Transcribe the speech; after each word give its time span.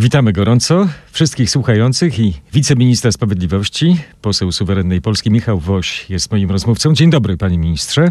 Witamy 0.00 0.32
gorąco 0.32 0.88
wszystkich 1.12 1.50
słuchających 1.50 2.18
i 2.18 2.34
wiceministra 2.52 3.12
sprawiedliwości, 3.12 3.96
poseł 4.22 4.52
suwerennej 4.52 5.00
Polski 5.00 5.30
Michał 5.30 5.58
Woś 5.58 6.10
jest 6.10 6.30
moim 6.30 6.50
rozmówcą. 6.50 6.94
Dzień 6.94 7.10
dobry, 7.10 7.36
panie 7.36 7.58
ministrze. 7.58 8.08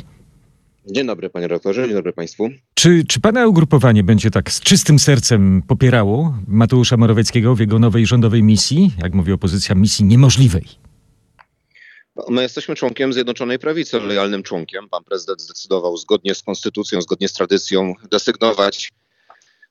Dzień 0.86 1.08
dobry, 1.08 1.30
panie 1.30 1.48
redaktorze, 1.48 1.86
dzień 1.86 1.96
dobry 1.96 2.14
państwu. 2.14 2.50
Czy, 2.74 3.04
czy 3.08 3.20
pana 3.20 3.48
ugrupowanie 3.48 4.04
będzie 4.04 4.32
tak 4.32 4.52
z 4.52 4.62
czystym 4.62 5.00
sercem 5.00 5.62
popierało 5.68 6.34
Mateusza 6.48 6.98
Morawieckiego 6.98 7.56
w 7.56 7.60
jego 7.60 7.80
nowej 7.80 8.06
rządowej 8.06 8.44
misji, 8.44 8.92
jak 9.04 9.14
mówi 9.14 9.32
opozycja, 9.32 9.76
misji 9.76 10.06
niemożliwej? 10.06 10.66
No, 12.16 12.26
my 12.30 12.42
jesteśmy 12.42 12.76
członkiem 12.76 13.14
Zjednoczonej 13.14 13.60
Prawicy, 13.60 14.00
lojalnym 14.00 14.44
członkiem. 14.44 14.90
Pan 14.90 15.04
prezydent 15.04 15.42
zdecydował 15.42 15.98
zgodnie 15.98 16.36
z 16.36 16.44
konstytucją, 16.44 17.02
zgodnie 17.02 17.28
z 17.28 17.34
tradycją 17.34 17.94
desygnować 18.12 18.92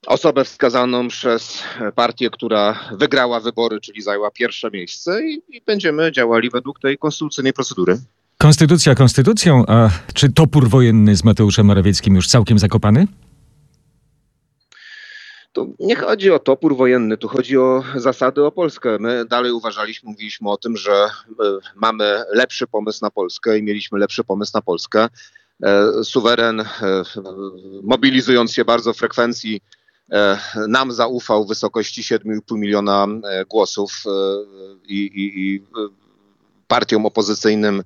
osobę 0.06 0.44
wskazaną 0.44 1.08
przez 1.08 1.62
partię, 1.94 2.30
która 2.30 2.78
wygrała 2.92 3.40
wybory, 3.40 3.80
czyli 3.80 4.02
zajęła 4.02 4.30
pierwsze 4.30 4.70
miejsce 4.70 5.24
i, 5.24 5.42
i 5.48 5.62
będziemy 5.66 6.12
działali 6.12 6.50
według 6.50 6.80
tej 6.80 6.98
konstytucyjnej 6.98 7.52
procedury. 7.52 7.98
Konstytucja 8.38 8.94
konstytucją, 8.94 9.64
a 9.66 9.90
czy 10.14 10.32
topór 10.32 10.68
wojenny 10.68 11.16
z 11.16 11.24
Mateuszem 11.24 11.66
Morawieckim 11.66 12.14
już 12.14 12.28
całkiem 12.28 12.58
zakopany? 12.58 13.06
Tu 15.52 15.76
nie 15.80 15.96
chodzi 15.96 16.30
o 16.30 16.38
topór 16.38 16.76
wojenny, 16.76 17.16
tu 17.16 17.28
chodzi 17.28 17.58
o 17.58 17.84
zasady 17.94 18.44
o 18.44 18.52
Polskę. 18.52 18.96
My 19.00 19.24
dalej 19.24 19.52
uważaliśmy, 19.52 20.10
mówiliśmy 20.10 20.50
o 20.50 20.56
tym, 20.56 20.76
że 20.76 20.92
e, 20.92 21.08
mamy 21.76 22.22
lepszy 22.32 22.66
pomysł 22.66 22.98
na 23.02 23.10
Polskę 23.10 23.58
i 23.58 23.62
mieliśmy 23.62 23.98
lepszy 23.98 24.24
pomysł 24.24 24.52
na 24.54 24.62
Polskę. 24.62 25.08
E, 25.62 26.04
suweren, 26.04 26.60
e, 26.60 26.66
mobilizując 27.82 28.52
się 28.52 28.64
bardzo 28.64 28.92
w 28.92 28.96
frekwencji, 28.96 29.60
nam 30.68 30.92
zaufał 30.92 31.44
w 31.44 31.48
wysokości 31.48 32.02
7,5 32.02 32.58
miliona 32.58 33.06
głosów 33.50 34.04
i, 34.88 34.96
i, 34.96 35.40
i 35.40 35.62
partiom 36.68 37.06
opozycyjnym 37.06 37.82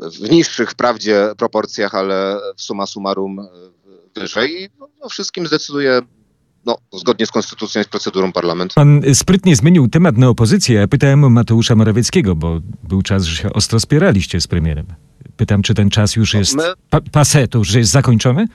w 0.00 0.30
niższych 0.30 0.70
wprawdzie 0.70 1.28
proporcjach, 1.36 1.94
ale 1.94 2.40
w 2.56 2.62
suma 2.62 2.86
summarum 2.86 3.48
wyżej. 4.14 4.62
I 4.62 4.68
o 5.00 5.08
wszystkim 5.08 5.46
zdecyduje 5.46 6.02
no, 6.66 6.78
zgodnie 6.92 7.26
z 7.26 7.30
konstytucją 7.30 7.80
i 7.80 7.84
z 7.84 7.88
procedurą 7.88 8.32
parlamentu. 8.32 8.74
Pan 8.74 9.02
sprytnie 9.14 9.56
zmienił 9.56 9.88
temat 9.88 10.16
na 10.16 10.28
opozycję. 10.28 10.80
Ja 10.80 10.88
pytałem 10.88 11.24
o 11.24 11.30
Mateusza 11.30 11.74
Morawieckiego, 11.74 12.34
bo 12.34 12.60
był 12.88 13.02
czas, 13.02 13.24
że 13.24 13.36
się 13.36 13.52
ostro 13.52 13.80
spieraliście 13.80 14.40
z 14.40 14.46
premierem. 14.46 14.86
Pytam, 15.36 15.62
czy 15.62 15.74
ten 15.74 15.90
czas 15.90 16.16
już 16.16 16.34
jest 16.34 16.56
no, 16.56 16.62
my... 16.62 16.74
pa 16.90 16.98
passé, 16.98 17.48
to 17.48 17.58
już 17.58 17.74
jest 17.74 17.90
zakończony? 17.90 18.46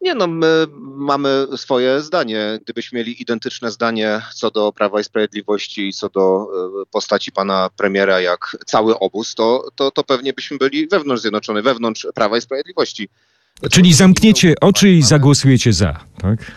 Nie 0.00 0.14
no, 0.14 0.26
my 0.26 0.66
mamy 0.80 1.46
swoje 1.56 2.00
zdanie. 2.02 2.58
Gdybyśmy 2.62 2.98
mieli 2.98 3.22
identyczne 3.22 3.70
zdanie 3.70 4.20
co 4.34 4.50
do 4.50 4.72
Prawa 4.72 5.00
i 5.00 5.04
Sprawiedliwości 5.04 5.88
i 5.88 5.92
co 5.92 6.08
do 6.08 6.48
e, 6.82 6.86
postaci 6.90 7.32
pana 7.32 7.70
premiera, 7.76 8.20
jak 8.20 8.56
cały 8.66 8.98
obóz, 8.98 9.34
to, 9.34 9.68
to, 9.74 9.90
to 9.90 10.04
pewnie 10.04 10.32
byśmy 10.32 10.58
byli 10.58 10.88
wewnątrz 10.88 11.22
Zjednoczonej, 11.22 11.62
wewnątrz 11.62 12.06
Prawa 12.14 12.36
i 12.38 12.40
Sprawiedliwości. 12.40 13.08
Czyli 13.70 13.94
zamkniecie 13.94 14.54
oczy 14.60 14.88
i 14.88 15.02
zagłosujecie 15.02 15.72
za, 15.72 16.00
tak? 16.22 16.52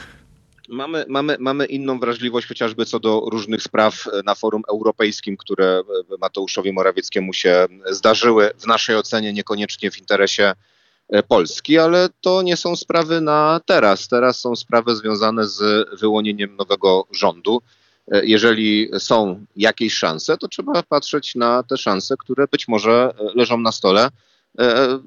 Mamy, 0.70 1.05
mamy, 1.09 1.38
mamy 1.39 1.66
inną 1.66 2.00
wrażliwość 2.00 2.48
chociażby 2.48 2.86
co 2.86 3.00
do 3.00 3.28
różnych 3.31 3.64
spraw 3.64 4.08
na 4.26 4.36
forum 4.36 4.61
europejskim, 4.70 5.38
które 5.38 5.81
Mateuszowi 6.20 6.73
Morawieckiemu 6.73 7.33
się 7.33 7.66
zdarzyły. 7.89 8.52
W 8.58 8.67
naszej 8.67 8.95
ocenie 8.95 9.33
niekoniecznie 9.33 9.92
w 9.92 10.00
interesie 10.00 10.44
e, 10.44 10.55
Polski, 11.28 11.78
ale 11.78 12.09
to 12.22 12.42
nie 12.42 12.58
są 12.58 12.76
sprawy 12.76 13.22
na 13.22 13.62
teraz. 13.66 14.08
Teraz 14.08 14.40
są 14.40 14.56
sprawy 14.56 14.95
związane 14.95 15.48
z 15.48 15.90
wyłonieniem 16.00 16.56
nowego 16.56 17.08
rządu. 17.12 17.62
E, 18.12 18.26
jeżeli 18.26 18.90
są 19.00 19.45
jakieś 19.56 19.94
szanse, 19.94 20.38
to 20.38 20.48
trzeba 20.48 20.84
patrzeć 20.84 21.36
na 21.36 21.64
te 21.64 21.78
szanse, 21.78 22.16
które 22.20 22.48
być 22.52 22.67
może 22.67 23.14
leżą 23.36 23.58
na 23.58 23.72
stole. 23.72 24.09
E, 24.59 24.99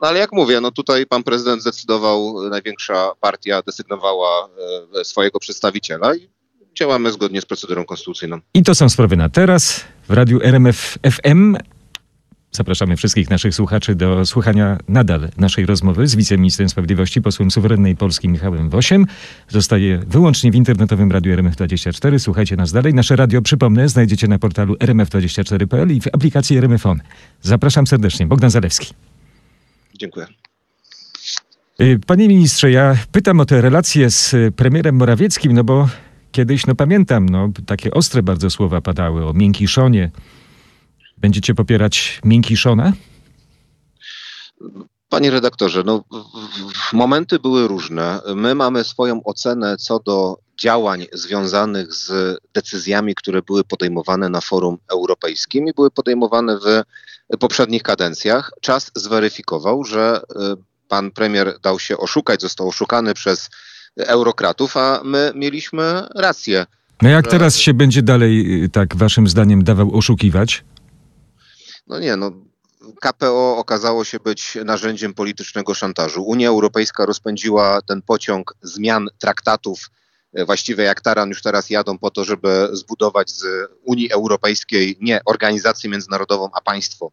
ale 0.00 0.18
jak 0.18 0.32
mówię, 0.32 0.60
no 0.60 0.70
tutaj 0.70 1.06
pan 1.06 1.22
prezydent 1.22 1.62
zdecydował, 1.62 2.48
największa 2.50 3.10
partia 3.20 3.62
desygnowała 3.62 4.48
e, 5.00 5.04
swojego 5.04 5.38
przedstawiciela 5.38 6.14
i 6.14 6.28
działamy 6.74 7.12
zgodnie 7.12 7.40
z 7.40 7.44
procedurą 7.44 7.84
konstytucyjną. 7.84 8.38
I 8.54 8.62
to 8.62 8.74
są 8.74 8.88
sprawy 8.88 9.16
na 9.16 9.28
teraz. 9.28 9.84
W 10.08 10.12
radiu 10.12 10.40
RMF 10.42 10.98
FM 11.02 11.56
Zapraszamy 12.56 12.96
wszystkich 12.96 13.30
naszych 13.30 13.54
słuchaczy 13.54 13.94
do 13.94 14.26
słuchania 14.26 14.78
nadal 14.88 15.28
naszej 15.36 15.66
rozmowy 15.66 16.06
z 16.06 16.14
wiceministrem 16.14 16.68
sprawiedliwości, 16.68 17.22
posłem 17.22 17.50
suwerennej 17.50 17.96
Polski 17.96 18.28
Michałem 18.28 18.70
Wosiem. 18.70 19.06
Zostaje 19.48 19.98
wyłącznie 19.98 20.50
w 20.50 20.54
internetowym 20.54 21.12
radiu 21.12 21.36
RMF24. 21.36 22.18
Słuchajcie 22.18 22.56
nas 22.56 22.72
dalej. 22.72 22.94
Nasze 22.94 23.16
radio, 23.16 23.42
przypomnę, 23.42 23.88
znajdziecie 23.88 24.28
na 24.28 24.38
portalu 24.38 24.74
rmf24.pl 24.74 25.96
i 25.96 26.00
w 26.00 26.06
aplikacji 26.06 26.58
RMFON. 26.58 27.00
Zapraszam 27.42 27.86
serdecznie. 27.86 28.26
Bogdan 28.26 28.50
Zalewski. 28.50 28.94
Dziękuję. 29.98 30.26
Y, 31.80 32.00
panie 32.06 32.28
ministrze, 32.28 32.70
ja 32.70 32.96
pytam 33.12 33.40
o 33.40 33.44
te 33.44 33.60
relacje 33.60 34.10
z 34.10 34.34
premierem 34.54 34.96
Morawieckim, 34.96 35.52
no 35.52 35.64
bo 35.64 35.88
kiedyś, 36.32 36.66
no 36.66 36.74
pamiętam, 36.74 37.28
no, 37.28 37.50
takie 37.66 37.90
ostre 37.90 38.22
bardzo 38.22 38.50
słowa 38.50 38.80
padały 38.80 39.26
o 39.26 39.32
miękkiszonie. 39.32 40.10
Będziecie 41.18 41.54
popierać 41.54 42.20
miękkiszona? 42.24 42.92
Panie 45.08 45.30
redaktorze, 45.30 45.82
no, 45.86 46.04
momenty 46.92 47.38
były 47.38 47.68
różne. 47.68 48.20
My 48.34 48.54
mamy 48.54 48.84
swoją 48.84 49.22
ocenę 49.24 49.76
co 49.76 49.98
do 49.98 50.38
działań 50.60 51.06
związanych 51.12 51.94
z 51.94 52.38
decyzjami, 52.54 53.14
które 53.14 53.42
były 53.42 53.64
podejmowane 53.64 54.28
na 54.28 54.40
forum 54.40 54.78
europejskim 54.92 55.68
i 55.68 55.72
były 55.72 55.90
podejmowane 55.90 56.58
w 56.58 56.82
poprzednich 57.38 57.82
kadencjach. 57.82 58.52
Czas 58.60 58.90
zweryfikował, 58.94 59.84
że 59.84 60.20
y, 60.20 60.34
pan 60.88 61.10
premier 61.10 61.58
dał 61.62 61.78
się 61.78 61.96
oszukać, 61.96 62.40
został 62.40 62.68
oszukany 62.68 63.14
przez 63.14 63.50
eurokratów, 63.96 64.76
a 64.76 65.00
my 65.04 65.32
mieliśmy 65.34 66.02
rację. 66.14 66.66
No 67.02 67.08
jak 67.08 67.26
teraz 67.26 67.56
się 67.56 67.74
będzie 67.74 68.02
dalej, 68.02 68.64
y, 68.64 68.68
tak 68.68 68.96
waszym 68.96 69.28
zdaniem, 69.28 69.64
dawał 69.64 69.96
oszukiwać? 69.96 70.64
No 71.86 71.98
nie, 71.98 72.16
no 72.16 72.32
KPO 73.00 73.56
okazało 73.56 74.04
się 74.04 74.20
być 74.20 74.58
narzędziem 74.64 75.14
politycznego 75.14 75.74
szantażu. 75.74 76.22
Unia 76.22 76.48
Europejska 76.48 77.06
rozpędziła 77.06 77.82
ten 77.82 78.02
pociąg 78.02 78.54
zmian 78.62 79.08
traktatów 79.18 79.90
E, 80.36 80.44
właściwie 80.44 80.84
jak 80.84 81.00
taran 81.00 81.28
już 81.28 81.42
teraz 81.42 81.70
jadą 81.70 81.98
po 81.98 82.10
to, 82.10 82.24
żeby 82.24 82.68
zbudować 82.72 83.30
z 83.30 83.44
Unii 83.84 84.12
Europejskiej 84.12 84.96
nie 85.00 85.20
organizację 85.24 85.90
międzynarodową, 85.90 86.48
a 86.52 86.60
państwo, 86.60 87.12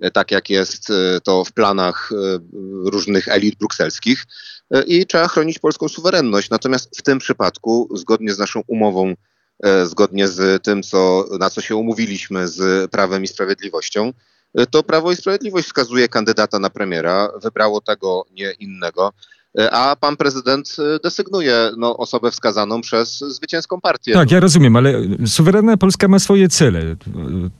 e, 0.00 0.10
tak 0.10 0.30
jak 0.30 0.50
jest 0.50 0.90
e, 0.90 1.20
to 1.20 1.44
w 1.44 1.52
planach 1.52 2.10
różnych 2.84 3.28
elit 3.28 3.58
brukselskich. 3.58 4.24
I 4.86 5.06
trzeba 5.06 5.28
chronić 5.28 5.58
polską 5.58 5.88
suwerenność. 5.88 6.50
Natomiast 6.50 6.98
w 6.98 7.02
tym 7.02 7.18
przypadku, 7.18 7.88
zgodnie 7.94 8.34
z 8.34 8.38
naszą 8.38 8.62
umową, 8.66 9.14
zgodnie 9.84 10.28
z 10.28 10.62
tym, 10.62 10.82
co, 10.82 11.24
na 11.38 11.50
co 11.50 11.60
się 11.60 11.76
umówiliśmy 11.76 12.48
z 12.48 12.90
Prawem 12.90 13.24
i 13.24 13.26
Sprawiedliwością, 13.26 14.12
to 14.70 14.82
Prawo 14.82 15.12
i 15.12 15.16
Sprawiedliwość 15.16 15.66
wskazuje 15.66 16.08
kandydata 16.08 16.58
na 16.58 16.70
premiera, 16.70 17.28
wybrało 17.42 17.80
tego, 17.80 18.24
nie 18.32 18.52
innego. 18.52 19.12
E, 19.58 19.70
a 19.70 19.96
pan 19.96 20.16
prezydent 20.16 20.76
e, 20.78 20.98
desygnuje 21.02 21.70
no, 21.76 21.96
osobę 21.96 22.30
wskazaną 22.30 22.80
przez 22.80 23.18
zwycięską 23.18 23.80
partię. 23.80 24.12
Tak, 24.12 24.30
ja 24.30 24.40
rozumiem, 24.40 24.76
ale 24.76 25.02
suwerenna 25.26 25.76
Polska 25.76 26.08
ma 26.08 26.18
swoje 26.18 26.48
cele. 26.48 26.96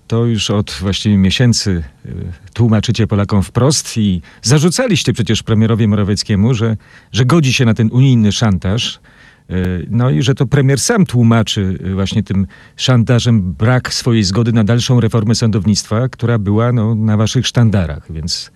To 0.06 0.24
już 0.24 0.50
od 0.50 0.70
właściwie 0.70 1.16
miesięcy 1.16 1.84
e, 2.04 2.10
tłumaczycie 2.54 3.06
Polakom 3.06 3.42
wprost 3.42 3.96
i 3.96 4.22
zarzucaliście 4.42 5.12
przecież 5.12 5.42
premierowi 5.42 5.88
Morawieckiemu, 5.88 6.54
że, 6.54 6.76
że 7.12 7.24
godzi 7.24 7.52
się 7.52 7.64
na 7.64 7.74
ten 7.74 7.88
unijny 7.92 8.32
szantaż. 8.32 9.00
No 9.90 10.10
i 10.10 10.22
że 10.22 10.34
to 10.34 10.46
premier 10.46 10.80
sam 10.80 11.06
tłumaczy 11.06 11.78
właśnie 11.94 12.22
tym 12.22 12.46
szantażem 12.76 13.52
brak 13.52 13.94
swojej 13.94 14.24
zgody 14.24 14.52
na 14.52 14.64
dalszą 14.64 15.00
reformę 15.00 15.34
sądownictwa, 15.34 16.08
która 16.08 16.38
była 16.38 16.72
no, 16.72 16.94
na 16.94 17.16
waszych 17.16 17.46
sztandarach, 17.46 18.12
więc 18.12 18.50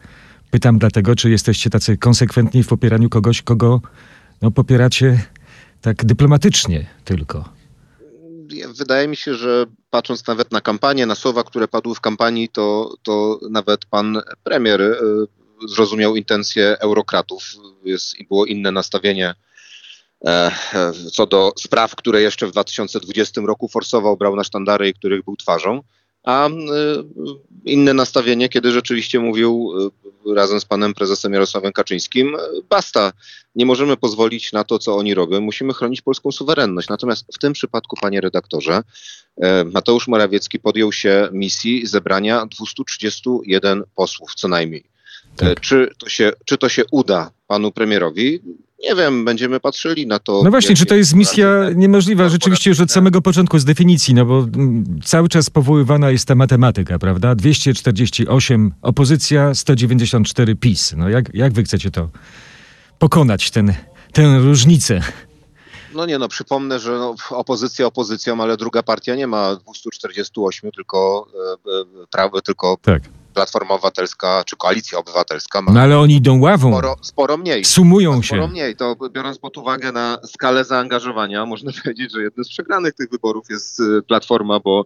Pytam 0.54 0.78
dlatego, 0.78 1.16
czy 1.16 1.30
jesteście 1.30 1.70
tacy 1.70 1.96
konsekwentni 1.96 2.62
w 2.62 2.68
popieraniu 2.68 3.08
kogoś, 3.08 3.42
kogo 3.42 3.80
no, 4.42 4.50
popieracie 4.50 5.24
tak 5.80 6.04
dyplomatycznie 6.04 6.86
tylko. 7.04 7.48
Wydaje 8.78 9.08
mi 9.08 9.16
się, 9.16 9.34
że 9.34 9.66
patrząc 9.90 10.26
nawet 10.26 10.52
na 10.52 10.60
kampanię, 10.60 11.06
na 11.06 11.14
słowa, 11.14 11.44
które 11.44 11.68
padły 11.68 11.94
w 11.94 12.00
kampanii, 12.00 12.48
to, 12.48 12.94
to 13.02 13.40
nawet 13.50 13.84
pan 13.84 14.20
premier 14.44 14.80
y, 14.80 14.96
zrozumiał 15.68 16.16
intencje 16.16 16.78
eurokratów. 16.78 17.44
Jest, 17.84 18.14
było 18.28 18.46
inne 18.46 18.72
nastawienie 18.72 19.28
e, 19.28 19.34
co 21.12 21.26
do 21.26 21.52
spraw, 21.58 21.96
które 21.96 22.22
jeszcze 22.22 22.46
w 22.46 22.50
2020 22.50 23.40
roku 23.40 23.68
forsował, 23.68 24.16
brał 24.16 24.36
na 24.36 24.44
sztandary 24.44 24.88
i 24.88 24.94
których 24.94 25.24
był 25.24 25.36
twarzą. 25.36 25.82
a 26.24 26.48
inne 27.64 27.94
nastawienie, 27.94 28.48
kiedy 28.48 28.72
rzeczywiście 28.72 29.20
mówił 29.20 29.72
razem 30.34 30.60
z 30.60 30.64
panem 30.64 30.94
prezesem 30.94 31.32
Jarosławem 31.32 31.72
Kaczyńskim, 31.72 32.36
basta, 32.68 33.12
nie 33.54 33.66
możemy 33.66 33.96
pozwolić 33.96 34.52
na 34.52 34.64
to, 34.64 34.78
co 34.78 34.96
oni 34.96 35.14
robią, 35.14 35.40
musimy 35.40 35.74
chronić 35.74 36.02
polską 36.02 36.32
suwerenność. 36.32 36.88
Natomiast 36.88 37.26
w 37.34 37.38
tym 37.38 37.52
przypadku, 37.52 37.96
panie 38.00 38.20
redaktorze, 38.20 38.82
Mateusz 39.72 40.08
Morawiecki 40.08 40.58
podjął 40.58 40.92
się 40.92 41.28
misji 41.32 41.86
zebrania 41.86 42.46
231 42.46 43.82
posłów 43.94 44.34
co 44.34 44.48
najmniej. 44.48 44.84
Tak. 45.36 45.60
Czy, 45.60 45.90
to 45.98 46.08
się, 46.08 46.32
czy 46.44 46.58
to 46.58 46.68
się 46.68 46.82
uda 46.90 47.30
panu 47.46 47.72
premierowi? 47.72 48.40
Nie 48.82 48.94
wiem, 48.94 49.24
będziemy 49.24 49.60
patrzyli 49.60 50.06
na 50.06 50.18
to. 50.18 50.42
No 50.44 50.50
właśnie, 50.50 50.76
czy 50.76 50.86
to 50.86 50.94
jest 50.94 51.14
misja 51.14 51.70
niemożliwa 51.74 52.28
rzeczywiście 52.28 52.70
już 52.70 52.80
od 52.80 52.92
samego 52.92 53.22
początku 53.22 53.58
z 53.58 53.64
definicji, 53.64 54.14
no 54.14 54.24
bo 54.24 54.38
mm, 54.38 54.84
cały 55.04 55.28
czas 55.28 55.50
powoływana 55.50 56.10
jest 56.10 56.28
ta 56.28 56.34
matematyka, 56.34 56.98
prawda? 56.98 57.34
248 57.34 58.74
opozycja, 58.82 59.54
194 59.54 60.56
PiS. 60.56 60.94
No 60.96 61.08
jak, 61.08 61.34
jak 61.34 61.52
wy 61.52 61.62
chcecie 61.62 61.90
to 61.90 62.08
pokonać, 62.98 63.50
ten, 63.50 63.74
tę 64.12 64.38
różnicę? 64.38 65.00
No 65.94 66.06
nie, 66.06 66.18
no 66.18 66.28
przypomnę, 66.28 66.78
że 66.78 66.92
no, 66.92 67.14
opozycja 67.30 67.86
opozycją, 67.86 68.40
ale 68.40 68.56
druga 68.56 68.82
partia 68.82 69.14
nie 69.14 69.26
ma 69.26 69.56
248, 69.56 70.72
tylko, 70.72 71.26
e, 71.34 71.70
e, 72.02 72.06
prawo, 72.10 72.40
tylko 72.40 72.76
tak. 72.82 73.02
Platforma 73.34 73.74
Obywatelska 73.74 74.44
czy 74.46 74.56
Koalicja 74.56 74.98
Obywatelska 74.98 75.62
ma. 75.62 75.72
No 75.72 75.80
ale 75.80 75.98
oni 75.98 76.14
idą 76.14 76.40
ławą. 76.40 76.70
Sporo, 76.70 76.96
sporo 77.02 77.36
mniej. 77.36 77.64
Sumują 77.64 78.10
sporo 78.10 78.22
się. 78.22 78.28
Sporo 78.28 78.48
mniej. 78.48 78.76
To 78.76 78.96
biorąc 79.10 79.38
pod 79.38 79.56
uwagę 79.56 79.92
na 79.92 80.18
skalę 80.26 80.64
zaangażowania, 80.64 81.46
można 81.46 81.72
powiedzieć, 81.82 82.12
że 82.12 82.22
jednym 82.22 82.44
z 82.44 82.48
przegranych 82.48 82.94
tych 82.94 83.10
wyborów 83.10 83.44
jest 83.50 83.80
y, 83.80 84.02
Platforma, 84.08 84.60
bo 84.60 84.84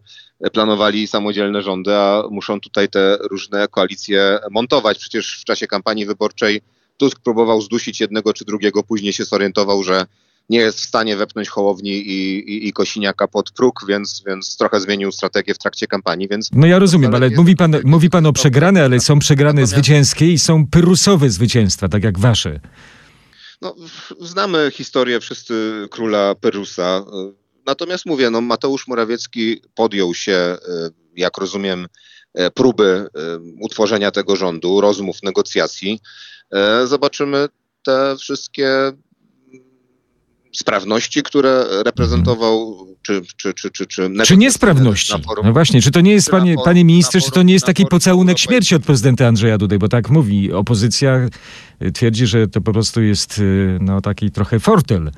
planowali 0.53 1.07
samodzielne 1.07 1.63
rządy, 1.63 1.97
a 1.97 2.23
muszą 2.31 2.61
tutaj 2.61 2.89
te 2.89 3.19
różne 3.31 3.69
koalicje 3.69 4.39
montować. 4.51 4.99
Przecież 4.99 5.41
w 5.41 5.45
czasie 5.45 5.67
kampanii 5.67 6.07
wyborczej 6.07 6.61
Tusk 6.97 7.21
próbował 7.21 7.61
zdusić 7.61 8.01
jednego 8.01 8.33
czy 8.33 8.45
drugiego, 8.45 8.83
później 8.83 9.13
się 9.13 9.25
zorientował, 9.25 9.83
że 9.83 10.07
nie 10.49 10.59
jest 10.59 10.81
w 10.81 10.85
stanie 10.85 11.17
wepchnąć 11.17 11.49
Hołowni 11.49 11.91
i, 11.91 12.39
i, 12.51 12.69
i 12.69 12.73
Kosiniaka 12.73 13.29
pod 13.29 13.51
próg, 13.51 13.85
więc, 13.89 14.23
więc 14.27 14.57
trochę 14.57 14.81
zmienił 14.81 15.13
strategię 15.13 15.55
w 15.55 15.59
trakcie 15.59 15.87
kampanii. 15.87 16.29
Więc 16.29 16.49
no 16.53 16.67
ja 16.67 16.79
rozumiem, 16.79 17.15
ale 17.15 17.31
mówi 17.31 17.57
pan, 17.57 17.77
mówi 17.85 18.11
pan 18.11 18.27
o 18.27 18.33
przegrane, 18.33 18.85
ale 18.85 19.01
są 19.01 19.19
przegrane 19.19 19.53
Natomiast... 19.53 19.73
zwycięskie 19.73 20.33
i 20.33 20.39
są 20.39 20.67
pyrusowe 20.67 21.31
zwycięstwa, 21.31 21.89
tak 21.89 22.05
jak 22.05 22.19
wasze. 22.19 22.61
No, 23.63 23.75
znamy 24.21 24.71
historię 24.75 25.21
wszyscy 25.21 25.87
króla 25.91 26.35
Perusa. 26.35 27.05
Natomiast 27.67 28.07
mówię, 28.07 28.31
no, 28.31 28.41
Mateusz 28.41 28.89
Morawiecki 28.89 29.63
podjął 29.75 30.15
się, 30.15 30.57
jak 31.17 31.39
rozumiem, 31.39 31.87
próby 32.55 33.07
utworzenia 33.61 34.11
tego 34.11 34.37
rządu, 34.37 34.81
rozmów, 34.81 35.23
negocjacji. 35.23 36.01
Zobaczymy 36.85 37.49
te 37.85 38.17
wszystkie 38.19 38.69
sprawności, 40.59 41.23
które 41.23 41.65
reprezentował, 41.85 42.87
czy, 43.03 43.23
czy, 43.37 43.55
czy, 43.55 43.71
czy, 43.71 43.87
czy, 43.87 44.11
czy 44.25 44.37
niesprawności. 44.37 45.23
Forum, 45.23 45.47
no 45.47 45.53
właśnie, 45.53 45.83
czy 45.83 45.91
to 45.91 46.01
nie 46.01 46.13
jest, 46.13 46.31
panie, 46.31 46.55
panie 46.65 46.85
ministrze, 46.85 47.21
czy 47.21 47.31
to 47.31 47.43
nie 47.43 47.53
jest 47.53 47.67
taki 47.67 47.87
pocałunek 47.87 48.39
śmierci 48.39 48.75
od 48.75 48.83
prezydenta 48.83 49.27
Andrzeja 49.27 49.59
Dudy, 49.59 49.79
bo 49.79 49.89
tak 49.89 50.11
mówi, 50.11 50.53
opozycja 50.53 51.29
twierdzi, 51.95 52.27
że 52.27 52.49
to 52.49 52.61
po 52.61 52.73
prostu 52.73 53.03
jest 53.03 53.39
y, 53.39 53.79
no, 53.81 54.01
taki 54.01 54.31
trochę 54.31 54.61
fortel. 54.61 55.11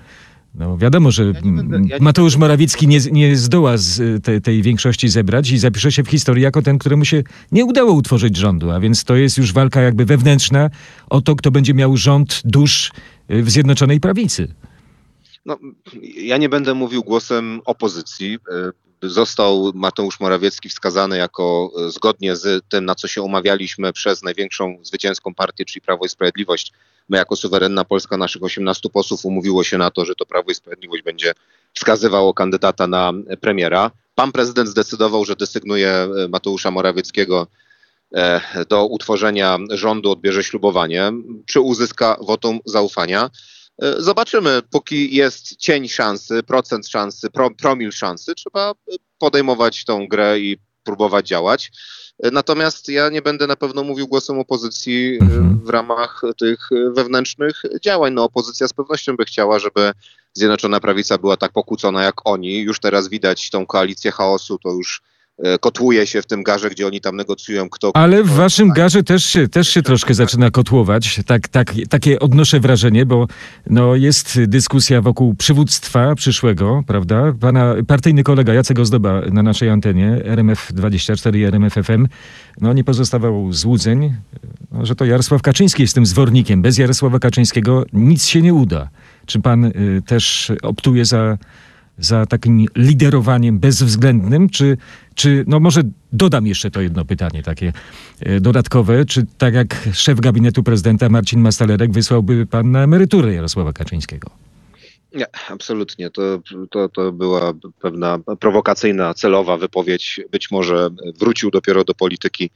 No 0.54 0.78
wiadomo, 0.78 1.10
że 1.10 1.24
ja 1.24 1.32
będę, 1.42 1.80
ja 1.86 1.96
Mateusz 2.00 2.36
Morawiecki 2.36 2.88
nie, 2.88 2.98
nie 3.12 3.36
zdoła 3.36 3.76
z 3.76 4.00
y, 4.00 4.20
te, 4.20 4.40
tej 4.40 4.62
większości 4.62 5.08
zebrać 5.08 5.50
i 5.50 5.58
zapisze 5.58 5.92
się 5.92 6.02
w 6.02 6.08
historii 6.08 6.42
jako 6.42 6.62
ten, 6.62 6.78
któremu 6.78 7.04
się 7.04 7.22
nie 7.52 7.64
udało 7.64 7.92
utworzyć 7.92 8.36
rządu, 8.36 8.70
a 8.70 8.80
więc 8.80 9.04
to 9.04 9.16
jest 9.16 9.38
już 9.38 9.52
walka 9.52 9.80
jakby 9.80 10.04
wewnętrzna 10.04 10.70
o 11.10 11.20
to, 11.20 11.36
kto 11.36 11.50
będzie 11.50 11.74
miał 11.74 11.96
rząd 11.96 12.42
dusz 12.44 12.92
y, 13.30 13.42
w 13.42 13.50
Zjednoczonej 13.50 14.00
Prawicy. 14.00 14.54
No, 15.44 15.58
ja 16.02 16.36
nie 16.36 16.48
będę 16.48 16.74
mówił 16.74 17.02
głosem 17.02 17.60
opozycji. 17.64 18.38
E, 18.52 19.08
został 19.08 19.72
Mateusz 19.74 20.20
Morawiecki 20.20 20.68
wskazany 20.68 21.16
jako 21.18 21.70
e, 21.86 21.90
zgodnie 21.90 22.36
z 22.36 22.64
tym, 22.68 22.84
na 22.84 22.94
co 22.94 23.08
się 23.08 23.22
umawialiśmy 23.22 23.92
przez 23.92 24.22
największą 24.22 24.78
zwycięską 24.82 25.34
partię, 25.34 25.64
czyli 25.64 25.80
Prawo 25.80 26.04
i 26.04 26.08
Sprawiedliwość. 26.08 26.72
My 27.08 27.16
jako 27.16 27.36
suwerenna 27.36 27.84
Polska, 27.84 28.16
naszych 28.16 28.42
18 28.42 28.88
posłów 28.88 29.24
umówiło 29.24 29.64
się 29.64 29.78
na 29.78 29.90
to, 29.90 30.04
że 30.04 30.14
to 30.14 30.26
Prawo 30.26 30.50
i 30.50 30.54
Sprawiedliwość 30.54 31.02
będzie 31.02 31.32
wskazywało 31.74 32.34
kandydata 32.34 32.86
na 32.86 33.12
premiera. 33.40 33.90
Pan 34.14 34.32
prezydent 34.32 34.68
zdecydował, 34.68 35.24
że 35.24 35.36
desygnuje 35.36 35.90
e, 35.90 36.08
Mateusza 36.28 36.70
Morawieckiego 36.70 37.46
do 38.68 38.86
utworzenia 38.86 39.58
rządu, 39.70 40.10
odbierze 40.10 40.44
ślubowanie. 40.44 41.12
Czy 41.46 41.60
uzyska 41.60 42.16
wotum 42.20 42.60
zaufania? 42.64 43.30
E, 43.82 44.02
zobaczymy, 44.02 44.62
póki 44.70 45.16
jest 45.16 45.56
cień 45.56 45.88
szansy, 45.88 46.42
procent 46.42 46.88
szansy, 46.88 47.30
pro, 47.30 47.50
promil 47.50 47.92
szansy, 47.92 48.34
trzeba 48.34 48.72
podejmować 49.18 49.84
tą 49.84 50.08
grę 50.08 50.40
i 50.40 50.56
próbować 50.84 51.28
działać. 51.28 51.72
E, 52.22 52.30
natomiast 52.30 52.88
ja 52.88 53.08
nie 53.08 53.22
będę 53.22 53.46
na 53.46 53.56
pewno 53.56 53.84
mówił 53.84 54.08
głosem 54.08 54.38
opozycji 54.38 55.18
e, 55.20 55.24
mhm. 55.24 55.60
w 55.64 55.68
ramach 55.68 56.22
tych 56.38 56.68
wewnętrznych 56.92 57.62
działań. 57.82 58.14
No, 58.14 58.24
opozycja 58.24 58.68
z 58.68 58.72
pewnością 58.72 59.16
by 59.16 59.24
chciała, 59.24 59.58
żeby 59.58 59.92
Zjednoczona 60.32 60.80
Prawica 60.80 61.18
była 61.18 61.36
tak 61.36 61.52
pokłócona 61.52 62.02
jak 62.02 62.14
oni. 62.24 62.58
Już 62.58 62.80
teraz 62.80 63.08
widać 63.08 63.50
tą 63.50 63.66
koalicję 63.66 64.10
chaosu, 64.10 64.58
to 64.58 64.70
już 64.70 65.02
E, 65.02 65.19
kotłuje 65.60 66.06
się 66.06 66.22
w 66.22 66.26
tym 66.26 66.42
garze, 66.42 66.70
gdzie 66.70 66.86
oni 66.86 67.00
tam 67.00 67.16
negocjują, 67.16 67.70
kto... 67.70 67.90
Ale 67.94 68.22
w 68.22 68.30
waszym 68.30 68.68
garze 68.68 69.02
też 69.02 69.24
się, 69.24 69.48
też 69.48 69.68
się 69.68 69.82
troszkę 69.82 70.14
zaczyna 70.14 70.50
kotłować. 70.50 71.20
Tak, 71.26 71.48
tak, 71.48 71.74
takie 71.88 72.18
odnoszę 72.18 72.60
wrażenie, 72.60 73.06
bo 73.06 73.26
no, 73.66 73.94
jest 73.94 74.44
dyskusja 74.44 75.00
wokół 75.00 75.34
przywództwa 75.34 76.14
przyszłego, 76.14 76.82
prawda? 76.86 77.32
Pana 77.40 77.74
partyjny 77.86 78.22
kolega 78.22 78.54
Jacek 78.54 78.78
Ozdoba 78.78 79.20
na 79.20 79.42
naszej 79.42 79.68
antenie, 79.68 80.22
RMF24 80.24 81.36
i 81.36 81.44
RMF-FM, 81.44 82.06
no, 82.60 82.72
nie 82.72 82.84
pozostawał 82.84 83.52
złudzeń, 83.52 84.14
no, 84.72 84.86
że 84.86 84.94
to 84.94 85.04
Jarosław 85.04 85.42
Kaczyński 85.42 85.82
jest 85.82 85.94
tym 85.94 86.06
zwornikiem. 86.06 86.62
Bez 86.62 86.78
Jarosława 86.78 87.18
Kaczyńskiego 87.18 87.84
nic 87.92 88.26
się 88.26 88.42
nie 88.42 88.54
uda. 88.54 88.88
Czy 89.26 89.40
pan 89.40 89.64
y, 89.64 90.02
też 90.06 90.52
optuje 90.62 91.04
za 91.04 91.38
za 92.00 92.26
takim 92.26 92.66
liderowaniem 92.76 93.58
bezwzględnym, 93.58 94.48
czy, 94.48 94.76
czy 95.14 95.44
no 95.46 95.60
może 95.60 95.82
dodam 96.12 96.46
jeszcze 96.46 96.70
to 96.70 96.80
jedno 96.80 97.04
pytanie 97.04 97.42
takie 97.42 97.72
e, 98.20 98.40
dodatkowe, 98.40 99.04
czy 99.04 99.26
tak 99.38 99.54
jak 99.54 99.88
szef 99.92 100.20
gabinetu 100.20 100.62
prezydenta 100.62 101.08
Marcin 101.08 101.40
Mastalerek 101.40 101.92
wysłałby 101.92 102.46
pan 102.46 102.70
na 102.70 102.82
emeryturę 102.82 103.34
Jarosława 103.34 103.72
Kaczyńskiego? 103.72 104.30
Nie, 105.14 105.26
absolutnie. 105.48 106.10
To, 106.10 106.22
to, 106.70 106.88
to 106.88 107.12
była 107.12 107.52
pewna 107.80 108.18
prowokacyjna, 108.40 109.14
celowa 109.14 109.56
wypowiedź. 109.56 110.20
Być 110.30 110.50
może 110.50 110.88
wrócił 111.18 111.50
dopiero 111.50 111.84
do 111.84 111.94
polityki 111.94 112.50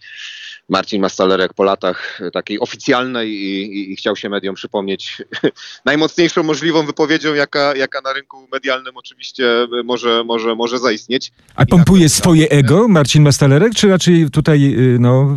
Marcin 0.68 1.02
Mastalerek 1.02 1.54
po 1.54 1.64
latach 1.64 2.20
takiej 2.32 2.60
oficjalnej 2.60 3.30
i, 3.30 3.62
i, 3.62 3.92
i, 3.92 3.96
chciał 3.96 4.16
się 4.16 4.28
mediom 4.28 4.54
przypomnieć 4.54 5.22
najmocniejszą 5.84 6.42
możliwą 6.42 6.86
wypowiedzią, 6.86 7.34
jaka, 7.34 7.76
jaka 7.76 8.00
na 8.00 8.12
rynku 8.12 8.48
medialnym 8.52 8.96
oczywiście 8.96 9.44
może, 9.84 10.24
może, 10.24 10.54
może 10.54 10.78
zaistnieć. 10.78 11.32
A 11.54 11.66
pompuje 11.66 12.08
swoje 12.08 12.50
ego 12.50 12.88
Marcin 12.88 13.22
Mastalerek, 13.22 13.74
czy 13.74 13.88
raczej 13.88 14.30
tutaj 14.30 14.74
y, 14.78 14.98
no, 15.00 15.36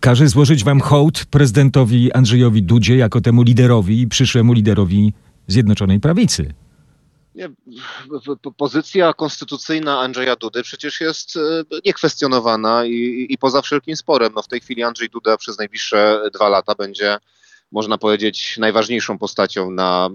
każe 0.00 0.28
złożyć 0.28 0.64
wam 0.64 0.80
hołd 0.80 1.24
prezydentowi 1.24 2.12
Andrzejowi 2.12 2.62
Dudzie 2.62 2.96
jako 2.96 3.20
temu 3.20 3.42
liderowi 3.42 4.08
przyszłemu 4.08 4.52
liderowi 4.52 5.12
Zjednoczonej 5.46 6.00
Prawicy? 6.00 6.54
Nie, 7.34 7.50
pozycja 8.56 9.12
konstytucyjna 9.12 10.00
Andrzeja 10.00 10.36
Dudy 10.36 10.62
przecież 10.62 11.00
jest 11.00 11.36
e, 11.36 11.40
niekwestionowana 11.84 12.84
i, 12.84 13.26
i 13.30 13.38
poza 13.38 13.62
wszelkim 13.62 13.96
sporem. 13.96 14.32
No 14.36 14.42
w 14.42 14.48
tej 14.48 14.60
chwili 14.60 14.82
Andrzej 14.82 15.08
Duda 15.08 15.36
przez 15.36 15.58
najbliższe 15.58 16.20
dwa 16.32 16.48
lata 16.48 16.74
będzie 16.74 17.18
można 17.74 17.98
powiedzieć, 17.98 18.56
najważniejszą 18.58 19.18
postacią 19.18 19.70
na 19.70 20.10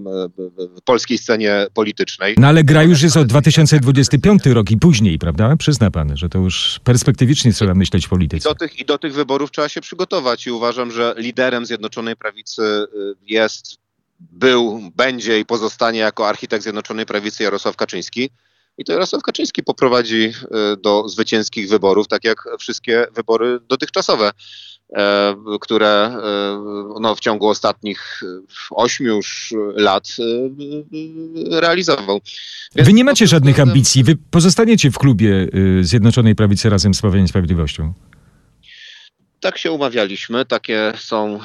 e, 0.77 0.81
polskiej 0.85 1.17
scenie 1.17 1.67
politycznej. 1.73 2.35
No 2.37 2.47
ale 2.47 2.63
gra 2.63 2.83
już 2.83 3.01
jest 3.01 3.17
od 3.17 3.27
2025 3.27 4.45
rok 4.45 4.71
i 4.71 4.77
później, 4.77 5.19
prawda? 5.19 5.55
Przyzna 5.55 5.91
pan, 5.91 6.17
że 6.17 6.29
to 6.29 6.39
już 6.39 6.79
perspektywicznie 6.83 7.53
trzeba 7.53 7.73
myśleć 7.73 8.05
w 8.05 8.09
polityce. 8.09 8.49
I 8.49 8.53
do 8.53 8.55
tych, 8.55 8.79
i 8.79 8.85
do 8.85 8.97
tych 8.97 9.13
wyborów 9.13 9.51
trzeba 9.51 9.69
się 9.69 9.81
przygotować 9.81 10.47
i 10.47 10.51
uważam, 10.51 10.91
że 10.91 11.13
liderem 11.17 11.65
Zjednoczonej 11.65 12.15
Prawicy 12.15 12.61
e, 12.63 12.87
jest 13.27 13.77
był, 14.19 14.91
będzie 14.95 15.39
i 15.39 15.45
pozostanie 15.45 15.99
jako 15.99 16.27
architekt 16.27 16.63
Zjednoczonej 16.63 17.05
Prawicy 17.05 17.43
Jarosław 17.43 17.75
Kaczyński. 17.75 18.29
i 18.77 18.83
to 18.85 18.93
Jarosław 18.93 19.23
Kaczyński 19.23 19.63
poprowadzi 19.63 20.33
do 20.83 21.09
zwycięskich 21.09 21.69
wyborów, 21.69 22.07
tak 22.07 22.23
jak 22.23 22.43
wszystkie 22.59 23.07
wybory 23.15 23.59
dotychczasowe. 23.69 24.31
E, 24.97 25.35
które 25.61 25.87
e, 25.87 26.99
no, 26.99 27.15
w 27.15 27.19
ciągu 27.19 27.47
ostatnich 27.47 28.21
ośmiu 28.71 29.15
już 29.15 29.53
lat 29.75 30.07
e, 30.19 31.59
realizował. 31.59 32.21
Więc 32.75 32.87
wy 32.87 32.93
nie 32.93 33.03
macie 33.03 33.27
żadnych 33.27 33.59
ambicji, 33.59 34.03
wy 34.03 34.15
pozostaniecie 34.31 34.91
w 34.91 34.97
klubie 34.97 35.47
Zjednoczonej 35.81 36.35
Prawicy 36.35 36.69
razem 36.69 36.93
z 36.93 37.01
Prawem 37.01 37.23
i 37.23 37.27
Sprawiedliwością. 37.27 37.93
Tak 39.39 39.57
się 39.57 39.71
umawialiśmy, 39.71 40.45
takie 40.45 40.93
są 40.97 41.39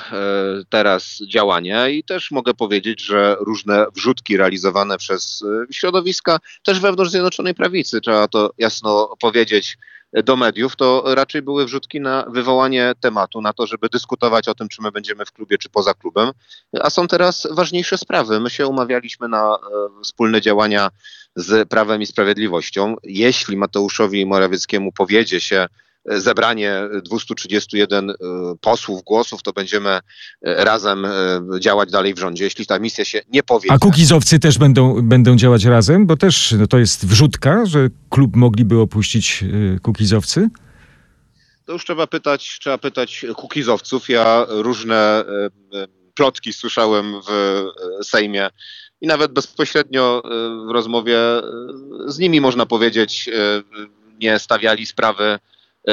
teraz 0.68 1.18
działania 1.28 1.88
i 1.88 2.04
też 2.04 2.30
mogę 2.30 2.54
powiedzieć, 2.54 3.02
że 3.02 3.36
różne 3.40 3.86
wrzutki 3.94 4.36
realizowane 4.36 4.98
przez 4.98 5.44
środowiska, 5.72 6.38
też 6.62 6.80
wewnątrz 6.80 7.10
Zjednoczonej 7.10 7.54
Prawicy, 7.54 8.00
trzeba 8.00 8.28
to 8.28 8.50
jasno 8.58 9.16
powiedzieć, 9.20 9.78
do 10.22 10.36
mediów, 10.36 10.76
to 10.76 11.14
raczej 11.14 11.42
były 11.42 11.64
wrzutki 11.64 12.00
na 12.00 12.24
wywołanie 12.28 12.92
tematu, 13.00 13.40
na 13.40 13.52
to, 13.52 13.66
żeby 13.66 13.88
dyskutować 13.88 14.48
o 14.48 14.54
tym, 14.54 14.68
czy 14.68 14.82
my 14.82 14.92
będziemy 14.92 15.24
w 15.24 15.32
klubie, 15.32 15.58
czy 15.58 15.68
poza 15.68 15.94
klubem. 15.94 16.30
A 16.80 16.90
są 16.90 17.08
teraz 17.08 17.48
ważniejsze 17.50 17.98
sprawy. 17.98 18.40
My 18.40 18.50
się 18.50 18.66
umawialiśmy 18.66 19.28
na 19.28 19.54
e, 19.54 19.58
wspólne 20.02 20.40
działania 20.40 20.90
z 21.36 21.68
Prawem 21.68 22.02
i 22.02 22.06
Sprawiedliwością. 22.06 22.96
Jeśli 23.02 23.56
Mateuszowi 23.56 24.26
Morawieckiemu 24.26 24.92
powiedzie 24.92 25.40
się, 25.40 25.66
zebranie 26.06 26.82
231 27.04 28.10
e, 28.10 28.14
posłów, 28.60 29.02
głosów, 29.02 29.42
to 29.42 29.52
będziemy 29.52 29.90
e, 29.90 30.00
razem 30.42 31.04
e, 31.04 31.10
działać 31.60 31.90
dalej 31.90 32.14
w 32.14 32.18
rządzie, 32.18 32.44
jeśli 32.44 32.66
ta 32.66 32.78
misja 32.78 33.04
się 33.04 33.20
nie 33.28 33.42
powiedzie. 33.42 33.74
A 33.74 33.78
kukizowcy 33.78 34.38
też 34.38 34.58
będą, 34.58 35.02
będą 35.02 35.36
działać 35.36 35.64
razem? 35.64 36.06
Bo 36.06 36.16
też 36.16 36.54
no 36.58 36.66
to 36.66 36.78
jest 36.78 37.06
wrzutka, 37.06 37.66
że 37.66 37.88
klub 38.10 38.36
mogliby 38.36 38.80
opuścić 38.80 39.44
kukizowcy? 39.82 40.50
To 41.64 41.72
już 41.72 41.84
trzeba 41.84 42.06
pytać, 42.06 42.58
trzeba 42.60 42.78
pytać 42.78 43.26
kukizowców. 43.36 44.08
Ja 44.08 44.46
różne 44.48 45.24
plotki 46.14 46.52
słyszałem 46.52 47.14
w 47.22 48.04
Sejmie 48.04 48.48
i 49.00 49.06
nawet 49.06 49.32
bezpośrednio 49.32 50.22
w 50.68 50.70
rozmowie 50.70 51.18
z 52.06 52.18
nimi 52.18 52.40
można 52.40 52.66
powiedzieć, 52.66 53.30
nie 54.20 54.38
stawiali 54.38 54.86
sprawy 54.86 55.38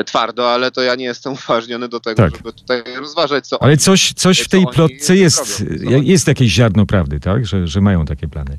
twardo, 0.05 0.51
ale 0.51 0.71
to 0.71 0.81
ja 0.81 0.95
nie 0.95 1.05
jestem 1.05 1.33
uważniony 1.45 1.89
do 1.89 2.00
tego, 2.00 2.15
tak. 2.15 2.38
żeby 2.38 2.53
tutaj 2.53 2.83
rozważać, 3.00 3.48
co 3.48 3.63
Ale 3.63 3.77
coś, 3.77 4.13
coś 4.13 4.39
w 4.39 4.48
tej 4.48 4.65
plotce 4.67 5.15
jest, 5.15 5.63
jest 6.03 6.27
jakieś 6.27 6.51
ziarno 6.51 6.86
prawdy, 6.86 7.19
tak? 7.19 7.45
Że, 7.45 7.67
że 7.67 7.81
mają 7.81 8.05
takie 8.05 8.27
plany. 8.27 8.57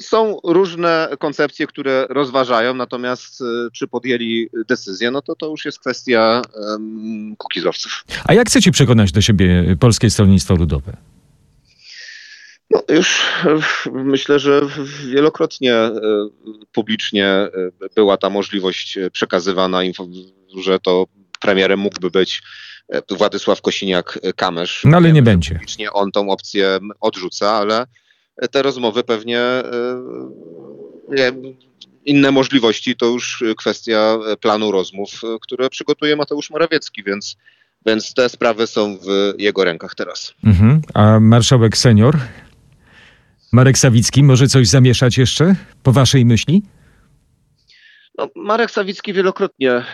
Są 0.00 0.40
różne 0.44 1.08
koncepcje, 1.18 1.66
które 1.66 2.06
rozważają, 2.10 2.74
natomiast 2.74 3.40
e, 3.40 3.44
czy 3.72 3.88
podjęli 3.88 4.48
decyzję, 4.68 5.10
no 5.10 5.22
to 5.22 5.34
to 5.36 5.46
już 5.46 5.64
jest 5.64 5.78
kwestia 5.78 6.42
um, 6.70 7.36
kukizowców. 7.38 8.04
A 8.24 8.34
jak 8.34 8.48
chcecie 8.48 8.70
przekonać 8.70 9.12
do 9.12 9.20
siebie 9.20 9.76
Polskie 9.80 10.10
Stronnictwo 10.10 10.54
Ludowe? 10.54 10.96
No 12.70 12.82
już 12.88 13.22
myślę, 13.92 14.38
że 14.38 14.60
wielokrotnie 15.06 15.74
e, 15.74 16.00
publicznie 16.72 17.26
e, 17.26 17.50
była 17.94 18.16
ta 18.16 18.30
możliwość 18.30 18.98
przekazywana, 19.12 19.80
że 20.62 20.78
to 20.78 21.06
premierem 21.40 21.80
mógłby 21.80 22.10
być 22.10 22.42
e, 22.88 23.02
Władysław 23.16 23.62
Kosiniak-Kamysz. 23.62 24.80
No 24.84 24.96
ale 24.96 25.12
nie 25.12 25.22
będzie. 25.22 25.54
Publicznie 25.54 25.92
on 25.92 26.12
tą 26.12 26.30
opcję 26.30 26.78
odrzuca, 27.00 27.50
ale 27.50 27.86
te 28.50 28.62
rozmowy 28.62 29.04
pewnie 29.04 29.42
nie, 31.08 31.32
inne 32.04 32.30
możliwości 32.30 32.96
to 32.96 33.06
już 33.06 33.44
kwestia 33.56 34.18
planu 34.40 34.72
rozmów, 34.72 35.10
które 35.40 35.70
przygotuje 35.70 36.16
Mateusz 36.16 36.50
Morawiecki, 36.50 37.04
więc, 37.04 37.36
więc 37.86 38.14
te 38.14 38.28
sprawy 38.28 38.66
są 38.66 38.96
w 38.96 39.34
jego 39.38 39.64
rękach 39.64 39.94
teraz. 39.94 40.34
Mhm. 40.44 40.82
A 40.94 41.20
marszałek 41.20 41.76
senior 41.76 42.18
Marek 43.52 43.78
Sawicki 43.78 44.22
może 44.22 44.46
coś 44.46 44.68
zamieszać 44.68 45.18
jeszcze, 45.18 45.54
po 45.82 45.92
waszej 45.92 46.24
myśli? 46.24 46.62
No, 48.18 48.28
Marek 48.36 48.70
Sawicki 48.70 49.12
wielokrotnie 49.12 49.72
e, 49.72 49.84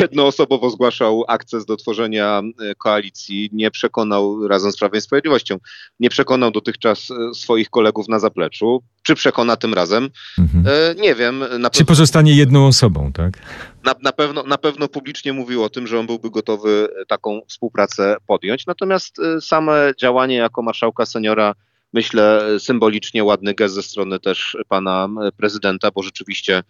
jednoosobowo 0.00 0.70
zgłaszał 0.70 1.24
akces 1.28 1.66
do 1.66 1.76
tworzenia 1.76 2.42
e, 2.60 2.74
koalicji. 2.74 3.50
Nie 3.52 3.70
przekonał 3.70 4.48
razem 4.48 4.72
z 4.72 4.76
Prawem 4.76 4.98
i 4.98 5.00
Sprawiedliwością, 5.00 5.56
nie 6.00 6.10
przekonał 6.10 6.50
dotychczas 6.50 7.10
e, 7.10 7.34
swoich 7.34 7.70
kolegów 7.70 8.08
na 8.08 8.18
zapleczu. 8.18 8.82
Czy 9.02 9.14
przekona 9.14 9.56
tym 9.56 9.74
razem? 9.74 10.10
Mhm. 10.38 10.64
Nie 11.00 11.14
wiem. 11.14 11.44
Na 11.58 11.70
Czy 11.70 11.84
pozostanie 11.84 12.36
jedną 12.36 12.66
osobą, 12.66 13.12
tak? 13.12 13.38
Na, 13.84 13.94
na, 14.02 14.12
pewno, 14.12 14.42
na 14.42 14.58
pewno 14.58 14.88
publicznie 14.88 15.32
mówił 15.32 15.64
o 15.64 15.68
tym, 15.68 15.86
że 15.86 15.98
on 15.98 16.06
byłby 16.06 16.30
gotowy 16.30 16.88
taką 17.08 17.40
współpracę 17.48 18.16
podjąć. 18.26 18.66
Natomiast 18.66 19.16
same 19.40 19.92
działanie 20.00 20.36
jako 20.36 20.62
marszałka 20.62 21.06
seniora 21.06 21.54
myślę, 21.94 22.42
symbolicznie 22.58 23.24
ładny 23.24 23.54
gest 23.54 23.74
ze 23.74 23.82
strony 23.82 24.20
też 24.20 24.56
pana 24.68 25.08
prezydenta, 25.36 25.90
bo 25.90 26.02
rzeczywiście 26.02 26.62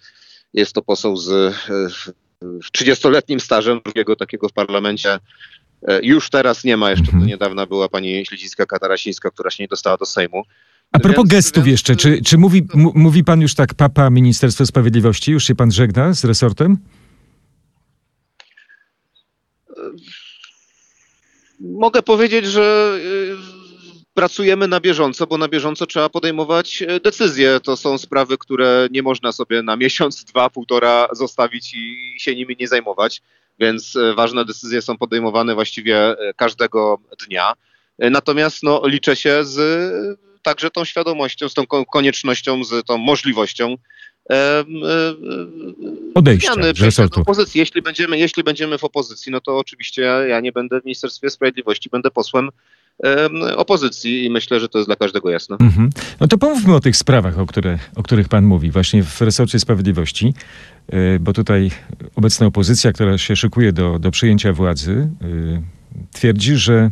jest 0.53 0.73
to 0.73 0.83
poseł 0.83 1.17
z 1.17 1.55
30-letnim 2.79 3.41
stażem, 3.41 3.81
drugiego 3.85 4.17
takiego 4.17 4.49
w 4.49 4.53
parlamencie. 4.53 5.19
Już 6.03 6.31
teraz 6.31 6.65
nie 6.65 6.77
ma, 6.77 6.91
jeszcze 6.91 7.13
do 7.13 7.25
niedawna 7.25 7.67
była 7.67 7.89
pani 7.89 8.27
Śledzińska-Katarasińska, 8.27 9.31
która 9.31 9.51
się 9.51 9.63
nie 9.63 9.69
dostała 9.69 9.97
do 9.97 10.07
Sejmu. 10.07 10.43
A 10.93 10.99
propos 10.99 11.17
więc, 11.17 11.31
gestów 11.31 11.65
więc... 11.65 11.73
jeszcze, 11.73 11.97
czy, 11.97 12.23
czy 12.23 12.39
mówi, 12.39 12.67
mówi 12.75 13.25
pan 13.25 13.41
już 13.41 13.55
tak 13.55 13.75
papa 13.75 14.11
Ministerstwo 14.11 14.67
Sprawiedliwości? 14.67 15.33
Już 15.33 15.45
się 15.45 15.55
pan 15.55 15.73
żegna 15.73 16.15
z 16.15 16.25
resortem? 16.25 16.79
Mogę 21.61 22.03
powiedzieć, 22.03 22.47
że 22.47 22.99
pracujemy 24.15 24.69
na 24.69 24.81
bieżąco, 24.81 25.27
bo 25.27 25.39
na 25.39 25.49
bieżąco 25.49 25.87
trzeba 25.87 26.09
podejmować 26.09 26.83
e, 26.83 27.01
decyzje. 27.01 27.61
To 27.61 27.77
są 27.77 27.99
sprawy, 27.99 28.39
które 28.39 28.89
nie 28.91 29.03
można 29.03 29.33
sobie 29.33 29.63
na 29.63 29.77
miesiąc, 29.77 30.25
dwa, 30.31 30.51
półtora 30.51 31.09
zostawić 31.13 31.75
i 31.75 32.15
się 32.19 32.35
nimi 32.35 32.57
nie 32.61 32.69
zajmować. 32.69 33.23
Więc 33.59 33.97
e, 33.97 34.15
ważne 34.15 34.45
decyzje 34.45 34.83
są 34.83 34.99
podejmowane 34.99 35.55
właściwie 35.55 35.97
e, 35.99 36.35
każdego 36.35 36.99
dnia. 37.27 37.53
Natomiast 37.99 38.63
no, 38.63 38.83
liczę 38.87 39.17
się 39.17 39.45
z 39.45 39.59
także 40.43 40.71
tą 40.71 40.85
świadomością, 40.85 41.49
z 41.49 41.55
tą 41.55 41.67
koniecznością, 41.67 42.65
z 42.65 42.87
tą 42.87 42.99
możliwością 42.99 43.77
odejścia 46.15 46.53
z 46.91 47.01
opozycji. 47.01 47.59
Jeśli 47.59 47.83
będziemy, 47.83 48.19
jeśli 48.19 48.45
będziemy 48.45 48.79
w 48.79 48.85
opozycji, 48.85 49.33
no 49.33 49.41
to 49.41 49.59
oczywiście 49.59 50.03
ja 50.03 50.41
nie 50.41 50.53
będę 50.53 50.81
w 50.81 50.85
Ministerstwie 50.85 51.31
Sprawiedliwości, 51.31 51.91
będę 51.91 52.11
posłem 52.11 52.51
opozycji 53.57 54.25
i 54.25 54.31
myślę, 54.31 54.61
że 54.61 54.69
to 54.69 54.79
jest 54.79 54.89
dla 54.89 54.97
każdego 54.97 55.31
jasne. 55.31 55.57
Mhm. 55.61 55.91
No 56.21 56.29
to 56.29 56.39
pomówmy 56.39 56.75
o 56.75 56.81
tych 56.81 56.97
sprawach, 56.97 57.39
o, 57.39 57.47
które, 57.47 57.79
o 57.97 58.03
których 58.03 58.29
pan 58.29 58.45
mówi, 58.45 58.71
właśnie 58.71 59.03
w 59.03 59.21
resorcie 59.21 59.61
sprawiedliwości, 59.61 60.35
e, 60.89 61.19
bo 61.19 61.33
tutaj 61.33 61.71
obecna 62.17 62.47
opozycja, 62.47 62.93
która 62.93 63.19
się 63.19 63.37
szykuje 63.37 63.73
do, 63.73 63.99
do 63.99 64.11
przyjęcia 64.11 64.53
władzy, 64.53 65.09
e, 65.23 65.63
twierdzi, 66.13 66.57
że 66.57 66.91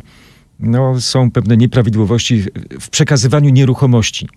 no, 0.59 1.01
są 1.01 1.31
pewne 1.31 1.57
nieprawidłowości 1.57 2.43
w 2.79 2.89
przekazywaniu 2.89 3.49
nieruchomości. 3.49 4.27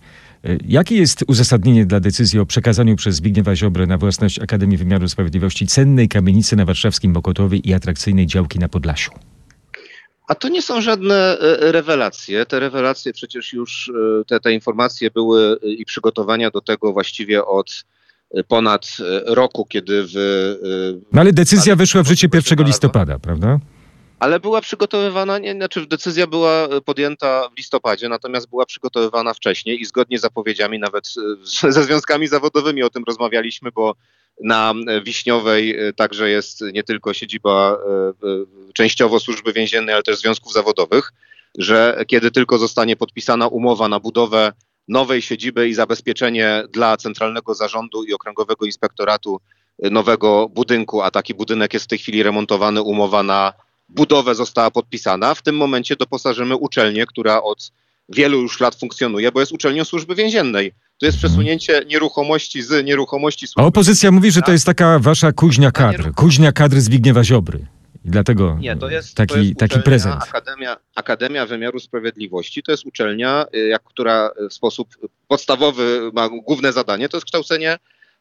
E, 0.44 0.56
jakie 0.68 0.96
jest 0.96 1.24
uzasadnienie 1.26 1.86
dla 1.86 2.00
decyzji 2.00 2.38
o 2.38 2.46
przekazaniu 2.46 2.96
przez 2.96 3.16
Zbigniewa 3.16 3.56
Ziobrę 3.56 3.86
na 3.86 3.98
własność 3.98 4.38
Akademii 4.38 4.76
Wymiaru 4.76 5.08
Sprawiedliwości 5.08 5.66
cennej 5.66 6.08
kamienicy 6.08 6.56
na 6.56 6.64
warszawskim 6.64 7.12
Mokotowie 7.12 7.58
i 7.58 7.74
atrakcyjnej 7.74 8.26
działki 8.26 8.58
na 8.58 8.68
Podlasiu? 8.68 9.10
A 10.26 10.34
to 10.34 10.48
nie 10.48 10.62
są 10.62 10.80
żadne 10.80 11.38
e, 11.38 11.72
rewelacje. 11.72 12.46
Te 12.46 12.60
rewelacje 12.60 13.12
przecież 13.12 13.52
już, 13.52 13.92
e, 14.20 14.24
te, 14.24 14.40
te 14.40 14.52
informacje 14.52 15.10
były 15.10 15.58
e, 15.62 15.68
i 15.68 15.84
przygotowania 15.84 16.50
do 16.50 16.60
tego 16.60 16.92
właściwie 16.92 17.44
od 17.44 17.84
ponad 18.48 18.96
roku, 19.26 19.66
kiedy 19.68 20.04
w. 20.06 20.14
No 21.12 21.20
ale 21.20 21.32
decyzja 21.32 21.76
weszła 21.76 22.02
w 22.02 22.08
życie 22.08 22.28
1 22.34 22.66
listopada, 22.66 23.18
prawda? 23.18 23.58
Ale 24.18 24.40
była 24.40 24.60
przygotowywana, 24.60 25.38
nie, 25.38 25.52
znaczy 25.52 25.86
decyzja 25.86 26.26
była 26.26 26.68
podjęta 26.84 27.48
w 27.54 27.58
listopadzie, 27.58 28.08
natomiast 28.08 28.50
była 28.50 28.66
przygotowywana 28.66 29.34
wcześniej 29.34 29.80
i 29.80 29.84
zgodnie 29.84 30.18
z 30.18 30.22
zapowiedziami, 30.22 30.78
nawet 30.78 31.14
ze 31.68 31.84
związkami 31.84 32.28
zawodowymi 32.28 32.82
o 32.82 32.90
tym 32.90 33.04
rozmawialiśmy, 33.06 33.70
bo 33.72 33.94
na 34.44 34.74
Wiśniowej 35.04 35.88
e, 35.88 35.92
także 35.92 36.30
jest 36.30 36.60
nie 36.72 36.82
tylko 36.82 37.14
siedziba 37.14 37.72
e, 37.72 38.08
e, 38.08 38.12
częściowo 38.74 39.20
służby 39.20 39.52
więziennej, 39.52 39.94
ale 39.94 40.02
też 40.02 40.18
związków 40.18 40.52
zawodowych, 40.52 41.12
że 41.58 42.04
kiedy 42.06 42.30
tylko 42.30 42.58
zostanie 42.58 42.96
podpisana 42.96 43.46
umowa 43.46 43.88
na 43.88 44.00
budowę 44.00 44.52
nowej 44.88 45.22
siedziby 45.22 45.68
i 45.68 45.74
zabezpieczenie 45.74 46.62
dla 46.72 46.96
Centralnego 46.96 47.54
Zarządu 47.54 48.04
i 48.04 48.14
Okręgowego 48.14 48.66
Inspektoratu 48.66 49.40
nowego 49.90 50.48
budynku, 50.48 51.02
a 51.02 51.10
taki 51.10 51.34
budynek 51.34 51.74
jest 51.74 51.86
w 51.86 51.88
tej 51.88 51.98
chwili 51.98 52.22
remontowany, 52.22 52.82
umowa 52.82 53.22
na 53.22 53.52
budowę 53.88 54.34
została 54.34 54.70
podpisana. 54.70 55.34
W 55.34 55.42
tym 55.42 55.56
momencie 55.56 55.96
doposażymy 55.96 56.56
uczelnię, 56.56 57.06
która 57.06 57.42
od 57.42 57.72
wielu 58.08 58.42
już 58.42 58.60
lat 58.60 58.74
funkcjonuje, 58.74 59.32
bo 59.32 59.40
jest 59.40 59.52
uczelnią 59.52 59.84
służby 59.84 60.14
więziennej. 60.14 60.72
To 60.98 61.06
jest 61.06 61.18
przesunięcie 61.18 61.82
nieruchomości 61.86 62.62
z 62.62 62.84
nieruchomości. 62.84 63.46
A 63.56 63.64
opozycja 63.64 64.10
mówi, 64.10 64.30
że 64.30 64.42
to 64.42 64.52
jest 64.52 64.66
taka 64.66 64.98
wasza 64.98 65.32
kuźnia 65.32 65.70
kadr, 65.70 66.12
kuźnia 66.14 66.52
kadry 66.52 66.80
Zbigniewa 66.80 67.24
Ziobry. 67.24 67.66
I 68.04 68.10
dlatego 68.10 68.56
Nie, 68.60 68.76
to 68.76 68.90
jest, 68.90 69.14
taki, 69.14 69.34
to 69.34 69.38
jest 69.38 69.56
taki 69.58 69.80
prezent. 69.80 70.22
Akademia, 70.22 70.76
Akademia 70.94 71.46
Wymiaru 71.46 71.80
Sprawiedliwości 71.80 72.62
to 72.62 72.72
jest 72.72 72.86
uczelnia, 72.86 73.46
y, 73.54 73.68
jak, 73.68 73.82
która 73.82 74.30
w 74.50 74.54
sposób 74.54 74.88
podstawowy 75.28 76.10
ma 76.14 76.28
główne 76.28 76.72
zadanie, 76.72 77.08
to 77.08 77.16
jest 77.16 77.24
kształcenie 77.24 77.78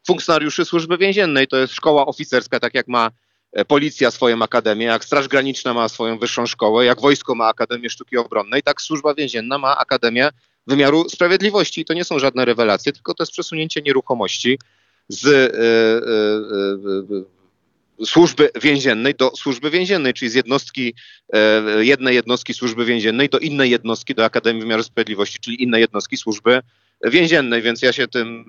funkcjonariuszy 0.08 0.66
służby 0.66 0.98
więziennej. 0.98 1.48
To 1.48 1.58
jest 1.58 1.74
szkoła 1.74 2.06
oficerska, 2.06 2.60
tak 2.60 2.74
jak 2.74 2.88
ma 2.88 3.12
e, 3.52 3.66
policja 3.66 4.12
swoją 4.12 4.42
akademię, 4.42 4.86
jak 4.86 5.06
Straż 5.06 5.28
Graniczna 5.28 5.74
ma 5.74 5.90
swoją 5.90 6.20
wyższą 6.20 6.46
szkołę, 6.46 6.86
jak 6.86 7.02
wojsko 7.02 7.36
ma 7.36 7.48
Akademię 7.48 7.90
Sztuki 7.90 8.18
Obronnej, 8.18 8.64
tak 8.64 8.82
służba 8.82 9.14
więzienna 9.14 9.58
ma 9.58 9.78
Akademię 9.78 10.30
Wymiaru 10.68 11.10
Sprawiedliwości. 11.10 11.82
I 11.82 11.86
to 11.86 11.94
nie 11.94 12.04
są 12.04 12.20
żadne 12.20 12.46
rewelacje, 12.46 12.92
tylko 12.92 13.14
to 13.14 13.24
jest 13.24 13.32
przesunięcie 13.32 13.82
nieruchomości 13.82 14.60
z 15.10 15.26
y, 15.26 15.30
y, 15.30 17.22
y, 17.22 17.36
służby 18.06 18.50
więziennej 18.62 19.16
do 19.16 19.32
służby 19.36 19.70
więziennej, 19.70 20.14
czyli 20.14 20.32
z 20.32 20.34
jednostki, 20.34 20.94
e, 21.34 21.86
jednej 21.86 22.16
jednostki 22.16 22.54
służby 22.54 22.86
więziennej 22.86 23.30
do 23.30 23.40
innej 23.40 23.72
jednostki, 23.72 24.16
do 24.16 24.26
Akademii 24.26 24.62
Wymiaru 24.62 24.84
Sprawiedliwości, 24.84 25.40
czyli 25.40 25.64
innej 25.64 25.82
jednostki 25.82 26.18
służby 26.18 26.62
więziennej, 27.04 27.62
więc 27.62 27.82
ja 27.82 27.94
się 27.94 28.08
tym 28.08 28.46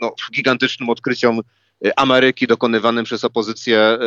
no, 0.00 0.14
gigantycznym 0.32 0.90
odkryciom 0.90 1.40
Ameryki 1.96 2.46
dokonywanym 2.46 3.04
przez 3.04 3.24
opozycję 3.24 3.98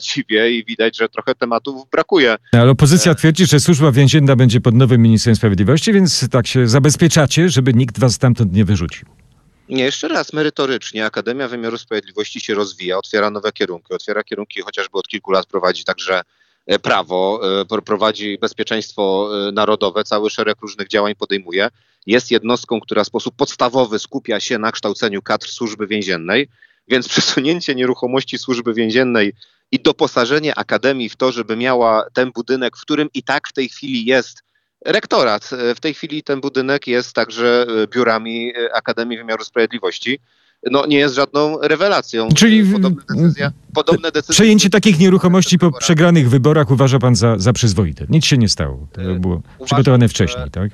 dziwię 0.00 0.50
i 0.50 0.64
widać, 0.64 0.96
że 0.96 1.08
trochę 1.08 1.34
tematów 1.34 1.90
brakuje. 1.90 2.36
Ale 2.52 2.70
opozycja 2.70 3.14
twierdzi, 3.14 3.46
że 3.46 3.60
służba 3.60 3.92
więzienna 3.92 4.36
będzie 4.36 4.60
pod 4.60 4.74
nowym 4.74 5.02
Ministerstwem 5.02 5.36
Sprawiedliwości, 5.36 5.92
więc 5.92 6.28
tak 6.28 6.46
się 6.46 6.68
zabezpieczacie, 6.68 7.48
żeby 7.48 7.74
nikt 7.74 7.98
was 7.98 8.14
stamtąd 8.14 8.52
nie 8.52 8.64
wyrzucił. 8.64 9.08
Nie, 9.68 9.84
jeszcze 9.84 10.08
raz, 10.08 10.32
merytorycznie 10.32 11.06
Akademia 11.06 11.48
Wymiaru 11.48 11.78
Sprawiedliwości 11.78 12.40
się 12.40 12.54
rozwija, 12.54 12.98
otwiera 12.98 13.30
nowe 13.30 13.52
kierunki, 13.52 13.94
otwiera 13.94 14.24
kierunki 14.24 14.60
chociażby 14.60 14.98
od 14.98 15.08
kilku 15.08 15.30
lat 15.30 15.46
prowadzi 15.46 15.84
także 15.84 16.22
e, 16.66 16.78
prawo, 16.78 17.40
e, 17.70 17.82
prowadzi 17.82 18.38
bezpieczeństwo 18.40 19.30
e, 19.48 19.52
narodowe, 19.52 20.04
cały 20.04 20.30
szereg 20.30 20.60
różnych 20.60 20.88
działań 20.88 21.14
podejmuje. 21.14 21.68
Jest 22.06 22.30
jednostką, 22.30 22.80
która 22.80 23.04
w 23.04 23.06
sposób 23.06 23.36
podstawowy 23.36 23.98
skupia 23.98 24.40
się 24.40 24.58
na 24.58 24.72
kształceniu 24.72 25.22
kadr 25.22 25.46
służby 25.48 25.86
więziennej, 25.86 26.48
więc 26.88 27.08
przesunięcie 27.08 27.74
nieruchomości 27.74 28.38
służby 28.38 28.74
więziennej 28.74 29.32
i 29.72 29.80
doposażenie 29.80 30.54
Akademii 30.54 31.08
w 31.08 31.16
to, 31.16 31.32
żeby 31.32 31.56
miała 31.56 32.06
ten 32.12 32.32
budynek, 32.32 32.76
w 32.76 32.80
którym 32.80 33.08
i 33.14 33.22
tak 33.22 33.48
w 33.48 33.52
tej 33.52 33.68
chwili 33.68 34.04
jest 34.04 34.42
rektorat. 34.84 35.50
W 35.76 35.80
tej 35.80 35.94
chwili 35.94 36.22
ten 36.22 36.40
budynek 36.40 36.86
jest 36.86 37.12
także 37.12 37.66
e, 37.68 37.86
biurami 37.86 38.52
e, 38.56 38.74
Akademii 38.74 39.18
Wymiaru 39.18 39.44
Sprawiedliwości. 39.44 40.20
No, 40.70 40.86
nie 40.86 40.98
jest 40.98 41.14
żadną 41.14 41.58
rewelacją. 41.62 42.28
Czyli 42.36 42.72
podobne 42.72 43.02
decyzje, 43.08 43.50
podobne 43.74 44.12
decyzje 44.12 44.32
przejęcie 44.32 44.70
takich 44.70 44.98
nieruchomości 44.98 45.58
po 45.58 45.72
przegranych 45.72 46.30
wyborach 46.30 46.70
uważa 46.70 46.98
pan 46.98 47.14
za, 47.14 47.38
za 47.38 47.52
przyzwoite. 47.52 48.06
Nic 48.08 48.24
się 48.24 48.38
nie 48.38 48.48
stało. 48.48 48.86
To 48.92 49.02
e, 49.02 49.14
było 49.14 49.34
Uważam, 49.34 49.66
przygotowane 49.66 50.08
wcześniej, 50.08 50.50
tak? 50.50 50.70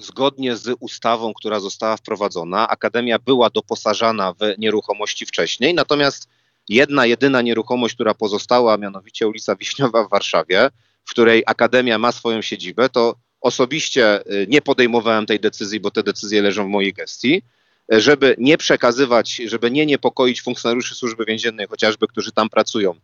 Zgodnie 0.00 0.56
z 0.56 0.76
ustawą, 0.80 1.34
która 1.34 1.60
została 1.60 1.96
wprowadzona, 1.96 2.68
Akademia 2.68 3.18
była 3.18 3.50
doposażana 3.50 4.32
w 4.32 4.58
nieruchomości 4.58 5.26
wcześniej, 5.26 5.74
natomiast 5.74 6.28
jedna, 6.68 7.06
jedyna 7.06 7.42
nieruchomość, 7.42 7.94
która 7.94 8.14
pozostała, 8.14 8.76
mianowicie 8.76 9.28
ulica 9.28 9.56
Wiśniowa 9.56 10.04
w 10.04 10.10
Warszawie, 10.10 10.70
w 11.04 11.10
której 11.10 11.42
Akademia 11.46 11.98
ma 11.98 12.12
swoją 12.12 12.42
siedzibę, 12.42 12.88
to 12.88 13.14
Osobiście 13.44 14.20
y, 14.32 14.46
nie 14.48 14.62
podejmowałem 14.62 15.26
tej 15.26 15.40
decyzji, 15.40 15.80
bo 15.80 15.90
te 15.90 16.02
decyzje 16.02 16.42
leżą 16.42 16.66
w 16.66 16.68
mojej 16.68 16.92
gestii, 16.92 17.42
żeby 17.88 18.34
nie 18.38 18.58
przekazywać, 18.58 19.42
żeby 19.46 19.70
nie 19.70 19.86
niepokoić 19.86 20.42
funkcjonariuszy 20.42 20.94
służby 20.94 21.24
więziennej, 21.24 21.66
chociażby, 21.66 22.06
którzy 22.06 22.32
tam 22.32 22.48
pracują, 22.48 22.94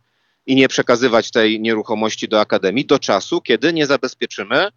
i 0.45 0.55
nie 0.55 0.67
przekazywać 0.67 1.31
tej 1.31 1.59
nieruchomości 1.59 2.27
do 2.27 2.39
akademii 2.39 2.85
do 2.85 2.99
czasu, 2.99 3.41
kiedy 3.41 3.73
nie 3.73 3.85
zabezpieczymy 3.85 4.67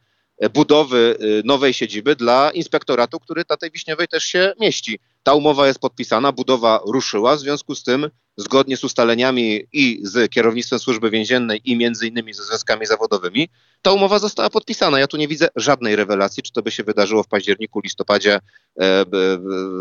y, 0.45 0.51
budowy 0.51 1.17
nowej 1.45 1.73
siedziby 1.73 2.17
dla 2.17 2.51
inspektoratu, 2.51 3.21
który 3.21 3.43
na 3.51 3.57
tej 3.57 3.71
Wiśniowej 3.71 4.09
też 4.09 4.25
się 4.25 4.53
mieści. 4.61 4.99
Ta 5.23 5.35
umowa 5.35 5.67
jest 5.67 5.79
podpisana, 5.79 6.33
budowa 6.33 6.81
ruszyła, 6.87 7.37
w 7.37 7.41
związku 7.41 7.75
z 7.75 7.83
tym 7.83 8.11
zgodnie 8.37 8.76
z 8.76 8.85
ustaleniami 8.85 9.62
i 9.73 10.00
z 10.03 10.31
kierownictwem 10.31 10.79
służby 10.79 11.11
więziennej 11.11 11.61
i 11.64 11.76
między 11.76 12.07
innymi 12.07 12.35
ze 12.35 12.45
związkami 12.45 12.87
zawodowymi, 12.87 13.49
ta 13.83 13.93
umowa 13.93 14.19
została 14.19 14.50
podpisana. 14.50 14.99
Ja 14.99 15.07
tu 15.07 15.17
nie 15.17 15.29
widzę 15.29 15.49
żadnej 15.57 15.97
rewelacji, 15.97 16.43
czy 16.43 16.53
to 16.53 16.62
by 16.62 16.71
się 16.71 16.85
wydarzyło 16.85 17.23
w 17.23 17.29
październiku, 17.29 17.81
listopadzie, 17.85 18.35
e, 18.35 18.41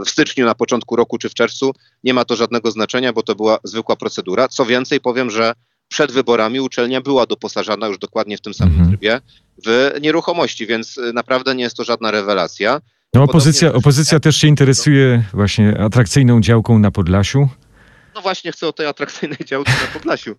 w 0.06 0.10
styczniu, 0.10 0.46
na 0.46 0.56
początku 0.56 0.96
roku 0.96 1.18
czy 1.18 1.30
w 1.30 1.34
czerwcu. 1.34 1.72
Nie 2.04 2.14
ma 2.14 2.26
to 2.26 2.36
żadnego 2.36 2.72
znaczenia, 2.72 3.14
bo 3.14 3.24
to 3.24 3.36
była 3.36 3.58
zwykła 3.64 3.96
procedura. 3.96 4.48
Co 4.48 4.66
więcej, 4.66 5.02
powiem, 5.02 5.30
że 5.30 5.54
przed 5.88 6.12
wyborami 6.12 6.60
uczelnia 6.60 7.02
była 7.02 7.26
doposażana 7.26 7.88
już 7.88 7.98
dokładnie 7.98 8.38
w 8.38 8.42
tym 8.42 8.54
samym 8.54 8.74
mhm. 8.74 8.90
trybie 8.90 9.22
w 9.66 9.92
nieruchomości, 10.02 10.68
więc 10.68 11.00
naprawdę 11.14 11.56
nie 11.56 11.64
jest 11.64 11.78
to 11.78 11.84
żadna 11.84 12.12
rewelacja. 12.12 12.82
No, 13.14 13.24
opozycja, 13.24 13.74
opozycja 13.74 14.20
też 14.20 14.36
się 14.36 14.48
interesuje 14.48 15.24
właśnie 15.34 15.80
atrakcyjną 15.80 16.42
działką 16.42 16.80
na 16.80 16.92
Podlasiu. 16.92 17.50
No 18.16 18.22
właśnie 18.22 18.52
chcę 18.52 18.68
o 18.68 18.74
tej 18.74 18.86
atrakcyjnej 18.86 19.40
działce 19.46 19.72
na 19.72 20.00
Podlasiu. 20.00 20.36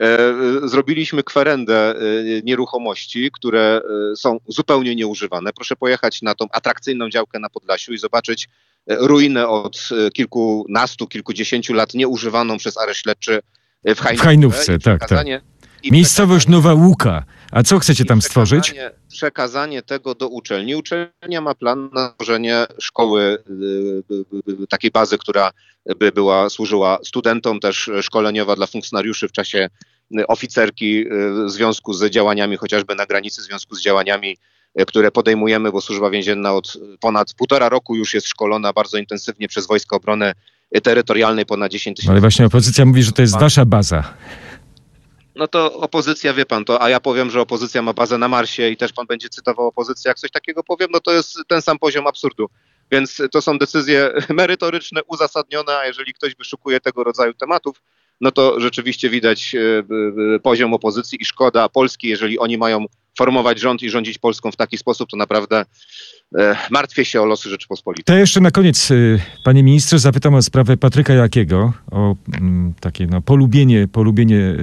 E, 0.00 0.18
zrobiliśmy 0.64 1.22
kwerendę 1.22 1.90
e, 1.90 1.94
nieruchomości, 2.42 3.30
które 3.32 3.80
e, 4.12 4.16
są 4.16 4.38
zupełnie 4.48 4.94
nieużywane. 4.94 5.52
Proszę 5.52 5.76
pojechać 5.76 6.22
na 6.22 6.34
tą 6.34 6.46
atrakcyjną 6.50 7.10
działkę 7.10 7.38
na 7.38 7.50
Podlasiu 7.50 7.92
i 7.92 7.98
zobaczyć 7.98 8.48
ruinę 8.86 9.48
od 9.48 9.88
kilkunastu, 10.12 11.06
kilkudziesięciu 11.06 11.74
lat 11.74 11.94
nieużywaną 11.94 12.58
przez 12.58 12.78
areszt 12.78 13.00
śledczy 13.00 13.40
w 13.84 14.00
Hajnówce. 14.00 14.22
W 14.22 14.26
Hajnówce, 14.26 14.78
tak, 14.78 15.08
tak. 15.08 15.26
Miejscowość 15.84 16.48
Nowa 16.48 16.74
Łuka. 16.74 17.24
A 17.52 17.62
co 17.62 17.78
chcecie 17.78 18.04
tam 18.04 18.22
stworzyć? 18.22 18.74
Przekazanie 19.08 19.82
tego 19.82 20.14
do 20.14 20.28
uczelni. 20.28 20.76
Uczelnia 20.76 21.40
ma 21.40 21.54
plan 21.54 21.90
na 21.92 22.12
tworzenie 22.12 22.66
szkoły, 22.78 23.22
y, 23.22 24.14
y, 24.14 24.62
y, 24.62 24.66
takiej 24.66 24.90
bazy, 24.90 25.18
która 25.18 25.50
by 25.98 26.12
była, 26.12 26.50
służyła 26.50 26.98
studentom, 27.04 27.60
też 27.60 27.90
szkoleniowa 28.02 28.56
dla 28.56 28.66
funkcjonariuszy 28.66 29.28
w 29.28 29.32
czasie 29.32 29.68
oficerki 30.28 31.04
w 31.46 31.50
związku 31.50 31.92
z 31.92 32.10
działaniami 32.10 32.56
chociażby 32.56 32.94
na 32.94 33.06
granicy, 33.06 33.40
w 33.40 33.44
związku 33.44 33.74
z 33.74 33.82
działaniami, 33.82 34.36
które 34.86 35.10
podejmujemy, 35.10 35.72
bo 35.72 35.80
służba 35.80 36.10
więzienna 36.10 36.52
od 36.52 36.78
ponad 37.00 37.34
półtora 37.34 37.68
roku 37.68 37.96
już 37.96 38.14
jest 38.14 38.28
szkolona 38.28 38.72
bardzo 38.72 38.98
intensywnie 38.98 39.48
przez 39.48 39.66
Wojska 39.66 39.96
Obrony 39.96 40.32
Terytorialnej, 40.82 41.46
ponad 41.46 41.72
10 41.72 41.96
tysięcy. 41.96 42.12
Ale 42.12 42.20
właśnie 42.20 42.46
opozycja 42.46 42.84
mówi, 42.84 43.02
że 43.02 43.12
to 43.12 43.22
jest 43.22 43.38
wasza 43.38 43.64
baza 43.64 44.14
no 45.38 45.48
to 45.48 45.74
opozycja, 45.74 46.34
wie 46.34 46.46
pan 46.46 46.64
to, 46.64 46.82
a 46.82 46.88
ja 46.88 47.00
powiem, 47.00 47.30
że 47.30 47.40
opozycja 47.40 47.82
ma 47.82 47.92
bazę 47.92 48.18
na 48.18 48.28
Marsie 48.28 48.70
i 48.70 48.76
też 48.76 48.92
pan 48.92 49.06
będzie 49.06 49.28
cytował 49.28 49.66
opozycję, 49.66 50.08
jak 50.08 50.18
coś 50.18 50.30
takiego 50.30 50.64
powiem, 50.64 50.88
no 50.92 51.00
to 51.00 51.12
jest 51.12 51.38
ten 51.48 51.62
sam 51.62 51.78
poziom 51.78 52.06
absurdu. 52.06 52.46
Więc 52.90 53.22
to 53.32 53.42
są 53.42 53.58
decyzje 53.58 54.12
merytoryczne, 54.28 55.00
uzasadnione, 55.04 55.78
a 55.78 55.86
jeżeli 55.86 56.14
ktoś 56.14 56.34
wyszukuje 56.34 56.80
tego 56.80 57.04
rodzaju 57.04 57.34
tematów, 57.34 57.82
no 58.20 58.30
to 58.30 58.60
rzeczywiście 58.60 59.10
widać 59.10 59.54
e, 59.54 59.58
e, 60.34 60.38
poziom 60.38 60.74
opozycji 60.74 61.18
i 61.22 61.24
szkoda 61.24 61.68
Polski, 61.68 62.08
jeżeli 62.08 62.38
oni 62.38 62.58
mają 62.58 62.84
formować 63.18 63.60
rząd 63.60 63.82
i 63.82 63.90
rządzić 63.90 64.18
Polską 64.18 64.50
w 64.50 64.56
taki 64.56 64.78
sposób, 64.78 65.10
to 65.10 65.16
naprawdę 65.16 65.64
e, 66.38 66.56
martwię 66.70 67.04
się 67.04 67.22
o 67.22 67.24
losy 67.24 67.48
Rzeczypospolitej. 67.50 68.04
To 68.04 68.14
jeszcze 68.14 68.40
na 68.40 68.50
koniec, 68.50 68.88
panie 69.44 69.62
ministrze, 69.62 69.98
zapytam 69.98 70.34
o 70.34 70.42
sprawę 70.42 70.76
Patryka 70.76 71.14
Jakiego, 71.14 71.72
o 71.90 72.16
mm, 72.40 72.74
takie 72.80 73.06
no, 73.06 73.20
polubienie, 73.20 73.88
polubienie 73.88 74.56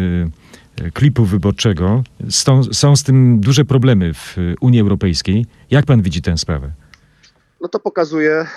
klipu 0.93 1.25
wyborczego. 1.25 2.03
Są, 2.29 2.63
są 2.63 2.95
z 2.95 3.03
tym 3.03 3.39
duże 3.39 3.65
problemy 3.65 4.13
w 4.13 4.37
Unii 4.61 4.81
Europejskiej. 4.81 5.45
Jak 5.71 5.85
pan 5.85 6.01
widzi 6.01 6.21
tę 6.21 6.37
sprawę? 6.37 6.71
No 7.61 7.69
to 7.69 7.79
pokazuje, 7.79 8.31
e, 8.31 8.47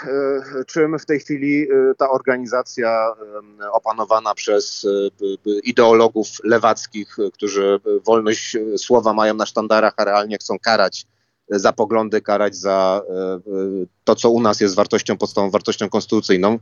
czym 0.67 0.99
w 0.99 1.07
tej 1.07 1.21
chwili 1.21 1.63
e, 1.63 1.95
ta 1.95 2.11
organizacja 2.11 3.15
e, 3.61 3.71
opanowana 3.73 4.35
przez 4.35 4.87
ideologów 5.65 6.29
lewackich, 6.45 7.17
którzy 7.33 7.81
wolność 8.07 8.57
słowa 8.77 9.13
mają 9.13 9.35
na 9.35 9.47
sztandarach, 9.47 9.95
a 9.97 10.05
realnie 10.05 10.39
chcą 10.39 10.59
karać 10.59 11.07
za 11.51 11.73
poglądy, 11.73 12.21
karać 12.21 12.57
za 12.57 13.03
to, 14.05 14.15
co 14.15 14.31
u 14.31 14.41
nas 14.41 14.61
jest 14.61 14.75
wartością 14.75 15.17
podstawową, 15.17 15.51
wartością 15.51 15.89
konstytucyjną, 15.89 16.59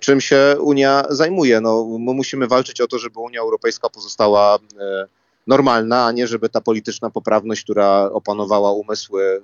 czym 0.00 0.20
się 0.20 0.56
Unia 0.60 1.04
zajmuje. 1.10 1.60
No, 1.60 1.84
my 1.98 2.14
musimy 2.14 2.46
walczyć 2.46 2.80
o 2.80 2.86
to, 2.86 2.98
żeby 2.98 3.20
Unia 3.20 3.40
Europejska 3.40 3.88
pozostała 3.88 4.58
normalna, 5.46 6.06
a 6.06 6.12
nie 6.12 6.26
żeby 6.26 6.48
ta 6.48 6.60
polityczna 6.60 7.10
poprawność, 7.10 7.62
która 7.62 8.10
opanowała 8.12 8.72
umysły 8.72 9.42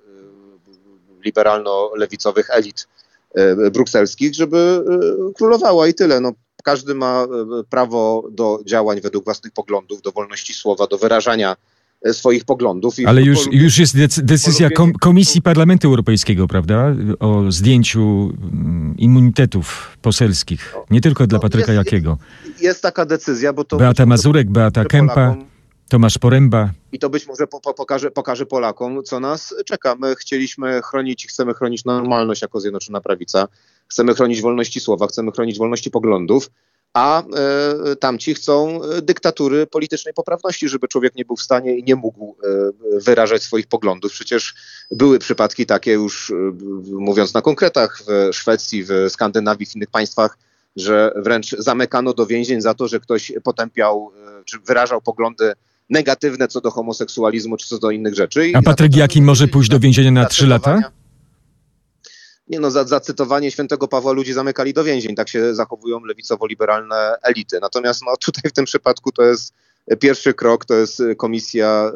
liberalno-lewicowych 1.25 2.51
elit 2.51 2.89
e, 3.35 3.71
brukselskich, 3.71 4.35
żeby 4.35 4.85
e, 5.29 5.33
królowała 5.33 5.89
i 5.89 5.95
tyle. 5.95 6.21
No, 6.21 6.33
każdy 6.65 6.95
ma 6.95 7.23
e, 7.23 7.27
prawo 7.71 8.25
do 8.31 8.61
działań 8.65 9.01
według 9.01 9.25
własnych 9.25 9.53
poglądów, 9.53 10.03
do 10.03 10.13
wolności 10.13 10.55
słowa, 10.55 10.87
do 10.87 10.99
wyrażania 10.99 11.53
e, 11.53 11.78
swoich 12.13 12.45
poglądów. 12.45 12.99
I 12.99 13.07
Ale 13.07 13.23
już, 13.23 13.39
już 13.53 13.79
jest 13.79 13.97
dec- 13.97 14.21
decyzja 14.23 14.69
Komisji 15.01 15.43
Parlamentu 15.43 15.89
Europejskiego, 15.89 16.49
prawda? 16.49 16.95
O 17.21 17.53
zdjęciu 17.53 18.33
mm, 18.53 18.95
immunitetów 18.99 19.97
poselskich. 20.03 20.75
Nie 20.91 21.01
tylko 21.01 21.27
dla 21.27 21.37
No, 21.37 21.43
Patryka 21.43 21.73
jest- 21.73 21.87
Jakiego. 21.87 22.19
Jest 22.61 22.83
taka 22.83 23.07
decyzja, 23.07 23.53
bo 23.53 23.65
to 23.65 23.77
Beata 23.77 24.07
Mazurek, 24.07 24.51
Beata 24.51 24.85
Kępa, 24.85 25.15
Polakom- 25.15 25.45
Tomasz 25.89 26.19
Poręba. 26.19 26.71
I 26.93 26.99
to 26.99 27.11
być 27.11 27.27
może 27.27 27.47
po, 27.47 27.61
po, 27.61 27.75
pokaże, 27.75 28.11
pokaże 28.11 28.47
Polakom, 28.47 29.03
co 29.05 29.21
nas 29.21 29.55
czeka. 29.67 29.95
My 30.01 30.15
chcieliśmy 30.15 30.81
chronić, 30.85 31.27
chcemy 31.27 31.55
chronić 31.55 31.85
normalność 31.85 32.43
jako 32.43 32.61
Zjednoczona 32.61 33.01
Prawica, 33.01 33.49
chcemy 33.89 34.15
chronić 34.15 34.41
wolności 34.43 34.81
słowa, 34.81 35.07
chcemy 35.07 35.33
chronić 35.33 35.59
wolności 35.59 35.91
poglądów, 35.91 36.51
a 36.95 37.23
e, 37.23 37.97
tamci 37.97 38.35
chcą 38.35 38.83
e, 38.83 39.03
dyktatury 39.03 39.67
politycznej 39.67 40.15
poprawności, 40.15 40.69
żeby 40.69 40.89
człowiek 40.89 41.15
nie 41.15 41.25
był 41.25 41.37
w 41.37 41.43
stanie 41.43 41.79
i 41.79 41.85
nie 41.85 41.97
mógł 41.97 42.37
e, 42.45 43.01
wyrażać 43.01 43.43
swoich 43.43 43.67
poglądów. 43.67 44.13
Przecież 44.13 44.55
były 44.91 45.19
przypadki 45.19 45.67
takie 45.67 45.93
już, 45.93 46.31
e, 46.31 46.35
mówiąc 46.93 47.35
na 47.35 47.43
konkretach, 47.43 48.03
w 48.07 48.35
Szwecji, 48.35 48.85
w 48.85 48.91
Skandynawii, 49.09 49.67
w 49.67 49.77
innych 49.77 49.91
państwach, 49.91 50.39
że 50.77 51.13
wręcz 51.17 51.57
zamykano 51.59 52.13
do 52.13 52.27
więzień 52.27 52.61
za 52.61 52.75
to, 52.75 52.89
że 52.89 53.01
ktoś 53.01 53.33
potępiał, 53.43 54.13
e, 54.41 54.45
czy 54.45 54.59
wyrażał 54.59 55.01
poglądy 55.01 55.53
negatywne 55.91 56.49
co 56.49 56.61
do 56.61 56.71
homoseksualizmu, 56.71 57.57
czy 57.57 57.69
co 57.69 57.79
do 57.79 57.91
innych 57.91 58.15
rzeczy. 58.15 58.53
A 58.55 58.63
Patryk 58.63 58.97
Jaki 58.97 59.23
może 59.23 59.49
pójść 59.49 59.71
do 59.71 59.81
więzienia 59.81 60.11
na 60.11 60.27
trzy 60.27 60.47
lata? 60.47 60.81
Nie 62.49 62.61
no, 62.61 62.71
za, 62.71 62.85
za 62.85 63.01
cytowanie 63.01 63.51
świętego 63.51 63.89
Pawła 63.89 64.13
ludzi 64.13 64.33
zamykali 64.33 64.73
do 64.73 64.85
więzień. 64.85 65.15
Tak 65.15 65.29
się 65.29 65.55
zachowują 65.55 66.01
lewicowo-liberalne 66.01 67.17
elity. 67.23 67.59
Natomiast 67.61 68.03
no, 68.07 68.17
tutaj 68.17 68.51
w 68.51 68.55
tym 68.55 68.65
przypadku 68.65 69.13
to 69.13 69.23
jest 69.23 69.55
pierwszy 70.01 70.35
krok, 70.35 70.65
to 70.65 70.75
jest 70.75 71.03
komisja 71.17 71.93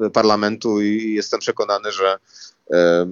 e, 0.00 0.10
parlamentu 0.10 0.82
i 0.82 1.14
jestem 1.14 1.40
przekonany, 1.40 1.92
że 1.92 2.18
e, 2.70 3.06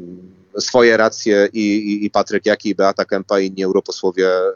swoje 0.59 0.97
racje 0.97 1.49
i, 1.53 1.61
i, 1.61 2.05
i 2.05 2.11
Patryk 2.11 2.47
Jaki, 2.47 2.69
i 2.69 2.75
Beata 2.75 3.05
Kempa 3.05 3.41
i 3.41 3.47
inni 3.47 3.65
europosłowie 3.65 4.29
e, 4.29 4.53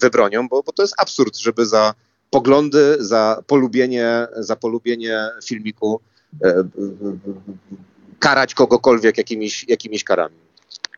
wybronią, 0.00 0.48
bo, 0.48 0.62
bo 0.62 0.72
to 0.72 0.82
jest 0.82 0.94
absurd, 0.98 1.36
żeby 1.36 1.66
za 1.66 1.94
poglądy, 2.30 2.96
za 3.00 3.42
polubienie, 3.46 4.26
za 4.36 4.56
polubienie 4.56 5.28
filmiku 5.44 6.00
e, 6.44 6.64
karać 8.18 8.54
kogokolwiek 8.54 9.18
jakimiś, 9.18 9.68
jakimiś 9.68 10.04
karami. 10.04 10.47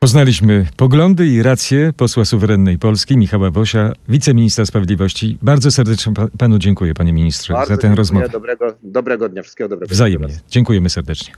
Poznaliśmy 0.03 0.67
poglądy 0.77 1.27
i 1.27 1.43
racje 1.43 1.93
posła 1.97 2.25
suwerennej 2.25 2.79
Polski 2.79 3.17
Michała 3.17 3.51
Wosia, 3.51 3.93
wiceministra 4.09 4.67
sprawiedliwości. 4.67 5.39
Bardzo 5.43 5.71
serdecznie 5.71 6.15
pa- 6.15 6.29
panu 6.39 6.59
dziękuję, 6.59 6.95
panie 6.95 7.13
ministrze, 7.13 7.55
za 7.55 7.61
tę 7.67 7.69
dziękuję. 7.69 7.95
rozmowę. 7.95 8.29
Dobrego, 8.29 8.75
dobrego 8.83 9.29
dnia, 9.29 9.43
wszystkiego 9.43 9.69
dobrego. 9.69 9.93
Wzajemnie. 9.95 10.41
Dziękujemy 10.51 10.91
serdecznie. 10.91 11.35